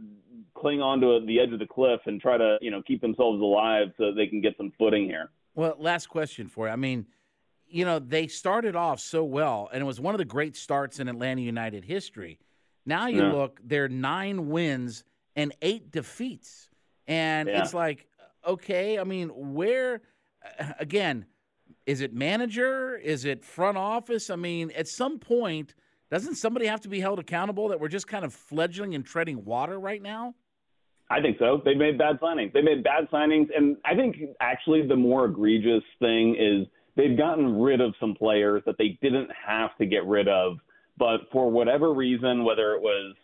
cling 0.53 0.81
on 0.81 0.99
to 1.01 1.21
the 1.25 1.39
edge 1.39 1.53
of 1.53 1.59
the 1.59 1.67
cliff 1.67 2.01
and 2.05 2.19
try 2.21 2.37
to 2.37 2.57
you 2.61 2.71
know 2.71 2.81
keep 2.81 3.01
themselves 3.01 3.41
alive 3.41 3.87
so 3.97 4.13
they 4.13 4.27
can 4.27 4.41
get 4.41 4.55
some 4.57 4.71
footing 4.77 5.05
here. 5.05 5.29
Well, 5.55 5.75
last 5.79 6.07
question 6.07 6.47
for 6.47 6.67
you. 6.67 6.73
I 6.73 6.75
mean, 6.75 7.07
you 7.67 7.83
know, 7.85 7.99
they 7.99 8.27
started 8.27 8.75
off 8.75 8.99
so 8.99 9.23
well, 9.23 9.69
and 9.73 9.81
it 9.81 9.85
was 9.85 9.99
one 9.99 10.13
of 10.13 10.19
the 10.19 10.25
great 10.25 10.55
starts 10.55 10.99
in 10.99 11.07
Atlanta 11.07 11.41
United 11.41 11.85
history. 11.85 12.39
Now 12.85 13.07
you 13.07 13.21
Yeah. 13.21 13.31
look, 13.33 13.59
they're 13.63 13.89
nine 13.89 14.49
wins 14.49 15.03
and 15.37 15.53
eight 15.61 15.91
defeats. 15.91 16.69
And 17.07 17.47
Yeah. 17.47 17.61
it's 17.61 17.73
like, 17.73 18.07
okay, 18.45 18.99
I 18.99 19.05
mean, 19.05 19.29
where, 19.53 20.01
uh, 20.59 20.73
again, 20.79 21.25
is 21.85 22.01
it 22.01 22.13
manager? 22.13 22.97
Is 22.97 23.23
it 23.23 23.45
front 23.45 23.77
office? 23.77 24.29
I 24.29 24.35
mean, 24.35 24.71
at 24.71 24.87
some 24.87 25.19
point, 25.19 25.75
doesn't 26.09 26.35
somebody 26.35 26.65
have 26.65 26.81
to 26.81 26.89
be 26.89 26.99
held 26.99 27.19
accountable 27.19 27.69
that 27.69 27.79
we're 27.79 27.87
just 27.87 28.07
kind 28.07 28.25
of 28.25 28.33
fledgling 28.33 28.95
and 28.95 29.05
treading 29.05 29.45
water 29.45 29.79
right 29.79 30.01
now? 30.01 30.33
I 31.09 31.21
think 31.21 31.37
so. 31.39 31.61
They 31.63 31.75
made 31.75 31.97
bad 31.97 32.19
signings. 32.19 32.51
They 32.51 32.61
made 32.61 32.83
bad 32.83 33.09
signings, 33.09 33.47
and 33.55 33.77
I 33.85 33.95
think 33.95 34.17
actually 34.41 34.85
the 34.87 34.95
more 34.95 35.25
egregious 35.25 35.83
thing 35.99 36.35
is 36.35 36.67
they've 36.95 37.17
gotten 37.17 37.61
rid 37.61 37.79
of 37.79 37.93
some 37.99 38.13
players 38.15 38.63
that 38.65 38.77
they 38.77 38.97
didn't 39.01 39.29
have 39.45 39.77
to 39.77 39.85
get 39.85 40.05
rid 40.05 40.27
of, 40.27 40.57
but 40.97 41.21
for 41.31 41.49
whatever 41.49 41.93
reason, 41.93 42.43
whether 42.43 42.73
it 42.73 42.81
was 42.81 43.15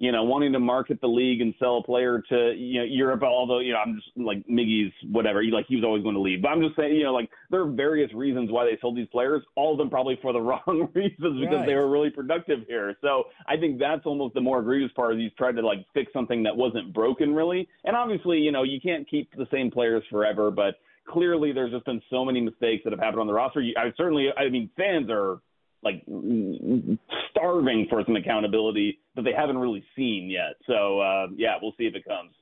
you 0.00 0.10
know 0.10 0.24
wanting 0.24 0.50
to 0.54 0.58
market 0.58 0.98
the 1.00 1.06
league 1.06 1.42
and 1.42 1.54
sell 1.58 1.76
a 1.76 1.82
player 1.82 2.22
to 2.30 2.54
you 2.56 2.80
know 2.80 2.84
Europe, 2.84 3.22
although 3.22 3.60
you 3.60 3.72
know 3.72 3.78
I'm 3.78 3.94
just 3.96 4.08
like 4.16 4.44
Miggy's 4.48 4.92
whatever, 5.12 5.44
like 5.44 5.66
he 5.68 5.76
was 5.76 5.84
always 5.84 6.02
going 6.02 6.14
to 6.16 6.20
leave. 6.20 6.40
But 6.42 6.48
I'm 6.48 6.62
just 6.62 6.74
saying, 6.74 6.96
you 6.96 7.04
know, 7.04 7.12
like 7.12 7.30
there 7.50 7.60
are 7.60 7.70
various 7.70 8.12
reasons 8.14 8.50
why 8.50 8.64
they 8.64 8.78
sold 8.80 8.96
these 8.96 9.08
players. 9.12 9.42
All 9.56 9.72
of 9.72 9.78
them 9.78 9.90
probably 9.90 10.18
for 10.22 10.32
the 10.32 10.40
wrong 10.48 10.88
reasons 10.94 11.40
because 11.40 11.58
Right. 11.60 11.66
they 11.66 11.74
were 11.74 11.90
really 11.90 12.10
productive 12.10 12.60
here. 12.66 12.96
So 13.02 13.24
I 13.46 13.56
think 13.58 13.78
that's 13.78 14.06
almost 14.06 14.34
the 14.34 14.40
more 14.40 14.60
egregious 14.60 14.90
part. 14.96 15.14
Is 15.14 15.20
he's 15.20 15.32
tried 15.36 15.56
to 15.56 15.66
like 15.66 15.84
fix 15.92 16.10
something 16.14 16.42
that 16.44 16.56
wasn't 16.56 16.92
broken 16.94 17.34
really. 17.34 17.68
And 17.84 17.94
obviously, 17.94 18.38
you 18.38 18.52
know, 18.52 18.62
you 18.62 18.80
can't 18.80 19.08
keep 19.08 19.30
the 19.36 19.46
same 19.52 19.70
players 19.70 20.02
forever, 20.10 20.50
but 20.50 20.76
clearly 21.06 21.52
there's 21.52 21.72
just 21.72 21.84
been 21.84 22.00
so 22.08 22.24
many 22.24 22.40
mistakes 22.40 22.84
that 22.84 22.92
have 22.92 23.00
happened 23.00 23.20
on 23.20 23.26
the 23.26 23.32
roster. 23.34 23.62
I 23.76 23.92
certainly, 23.96 24.28
I 24.36 24.48
mean, 24.48 24.70
fans 24.76 25.08
are 25.10 25.40
like 25.82 26.02
starving 27.30 27.86
for 27.88 28.02
some 28.04 28.16
accountability 28.16 28.98
that 29.16 29.22
they 29.22 29.32
haven't 29.32 29.58
really 29.58 29.84
seen 29.96 30.28
yet. 30.30 30.54
So 30.66 31.00
uh, 31.00 31.26
yeah, 31.36 31.56
we'll 31.60 31.74
see 31.78 31.84
if 31.86 31.94
it 31.94 32.04
comes. 32.04 32.32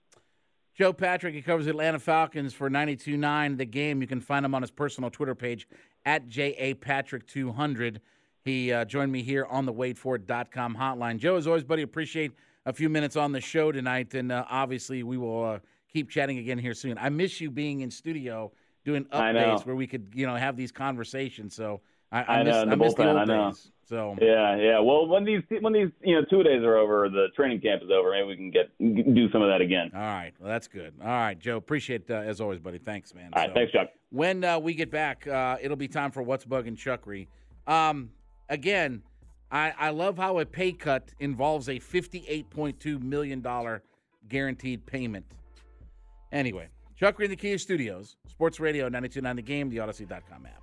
Joe 0.75 0.93
Patrick, 0.93 1.35
he 1.35 1.43
covers 1.43 1.67
Atlanta 1.67 1.99
Falcons 1.99 2.55
for 2.55 2.71
92.9 2.71 3.59
The 3.59 3.65
Game. 3.65 4.01
You 4.01 4.07
can 4.07 4.21
find 4.21 4.47
him 4.47 4.55
on 4.55 4.63
his 4.63 4.71
personal 4.71 5.11
Twitter 5.11 5.35
page 5.35 5.67
at 6.07 6.29
JAPatrick200. 6.29 7.99
He 8.45 8.73
uh, 8.73 8.85
joined 8.85 9.11
me 9.11 9.25
here 9.25 9.45
on 9.47 9.67
the 9.67 9.73
wadeford.com 9.73 10.77
hotline. 10.77 11.19
Joe, 11.19 11.35
as 11.35 11.49
always, 11.49 11.65
buddy, 11.65 11.83
appreciate 11.83 12.31
a 12.65 12.73
few 12.73 12.89
minutes 12.89 13.17
on 13.17 13.33
the 13.33 13.41
show 13.41 13.73
tonight. 13.73 14.15
And 14.15 14.31
uh, 14.31 14.45
obviously, 14.49 15.03
we 15.03 15.19
will 15.19 15.45
uh, 15.45 15.59
keep 15.93 16.11
chatting 16.11 16.39
again 16.39 16.59
here 16.59 16.75
soon. 16.75 16.97
I 16.97 17.09
miss 17.09 17.41
you 17.41 17.51
being 17.51 17.81
in 17.81 17.91
studio 17.91 18.53
doing 18.85 19.05
updates 19.07 19.67
where 19.67 19.75
we 19.75 19.89
could, 19.89 20.13
you 20.15 20.27
know, 20.27 20.37
have 20.37 20.57
these 20.57 20.71
conversations. 20.71 21.57
So 21.57 21.81
I, 22.11 22.23
I, 22.23 22.23
I 22.41 22.43
miss, 22.43 22.53
know, 22.55 22.65
the 22.65 22.71
I 22.73 22.75
miss 22.77 22.95
the 22.95 23.03
bullpen, 23.03 23.07
old 23.09 23.17
I 23.19 23.25
know. 23.25 23.49
days. 23.51 23.71
So 23.89 24.17
Yeah, 24.21 24.57
yeah. 24.57 24.79
Well, 24.81 25.07
when 25.07 25.25
these 25.25 25.43
when 25.61 25.73
these 25.73 25.89
you 26.03 26.15
know 26.15 26.25
two 26.29 26.43
days 26.43 26.63
are 26.63 26.77
over, 26.77 27.09
the 27.09 27.29
training 27.37 27.61
camp 27.61 27.83
is 27.83 27.91
over. 27.91 28.11
Maybe 28.11 28.27
we 28.29 28.37
can 28.37 28.51
get 28.51 28.71
do 29.15 29.31
some 29.31 29.43
of 29.43 29.49
that 29.49 29.61
again. 29.61 29.91
all 29.95 30.01
right, 30.01 30.33
well, 30.39 30.49
that's 30.49 30.69
good. 30.69 30.93
All 31.01 31.07
right, 31.09 31.39
Joe, 31.39 31.57
appreciate 31.57 32.11
uh, 32.11 32.15
as 32.15 32.41
always, 32.41 32.61
buddy. 32.61 32.79
Thanks, 32.79 33.15
man. 33.15 33.31
All 33.33 33.41
right, 33.43 33.51
So- 33.51 33.55
thanks, 33.55 33.73
Chuck. 33.73 33.89
when 34.11 34.45
uh, 34.45 34.59
we 34.59 34.75
get 34.75 34.91
back, 34.91 35.27
uh, 35.27 35.57
it'll 35.61 35.77
be 35.77 35.89
time 35.89 36.11
for 36.11 36.23
what's 36.23 36.45
bugging 36.45 36.77
Chuckery. 36.77 37.29
Um, 37.67 38.11
again, 38.51 39.03
I, 39.51 39.73
I 39.79 39.91
love 39.91 40.19
how 40.19 40.39
a 40.39 40.45
pay 40.47 40.73
cut 40.73 41.11
involves 41.21 41.69
a 41.71 41.79
fifty-eight 41.79 42.51
point 42.51 42.79
two 42.81 42.99
million 42.99 43.41
dollar 43.41 43.83
guaranteed 44.29 44.85
payment. 44.85 45.25
Anyway, 46.33 46.69
Chuckery 47.01 47.25
in 47.25 47.31
the 47.31 47.37
Kia 47.37 47.57
Studios, 47.57 48.17
Sports 48.29 48.61
Radio 48.61 48.91
92.9 48.91 49.37
The 49.37 49.43
Game, 49.43 49.71
the 49.71 49.79
Audacy.com 49.79 50.45
app. 50.47 50.63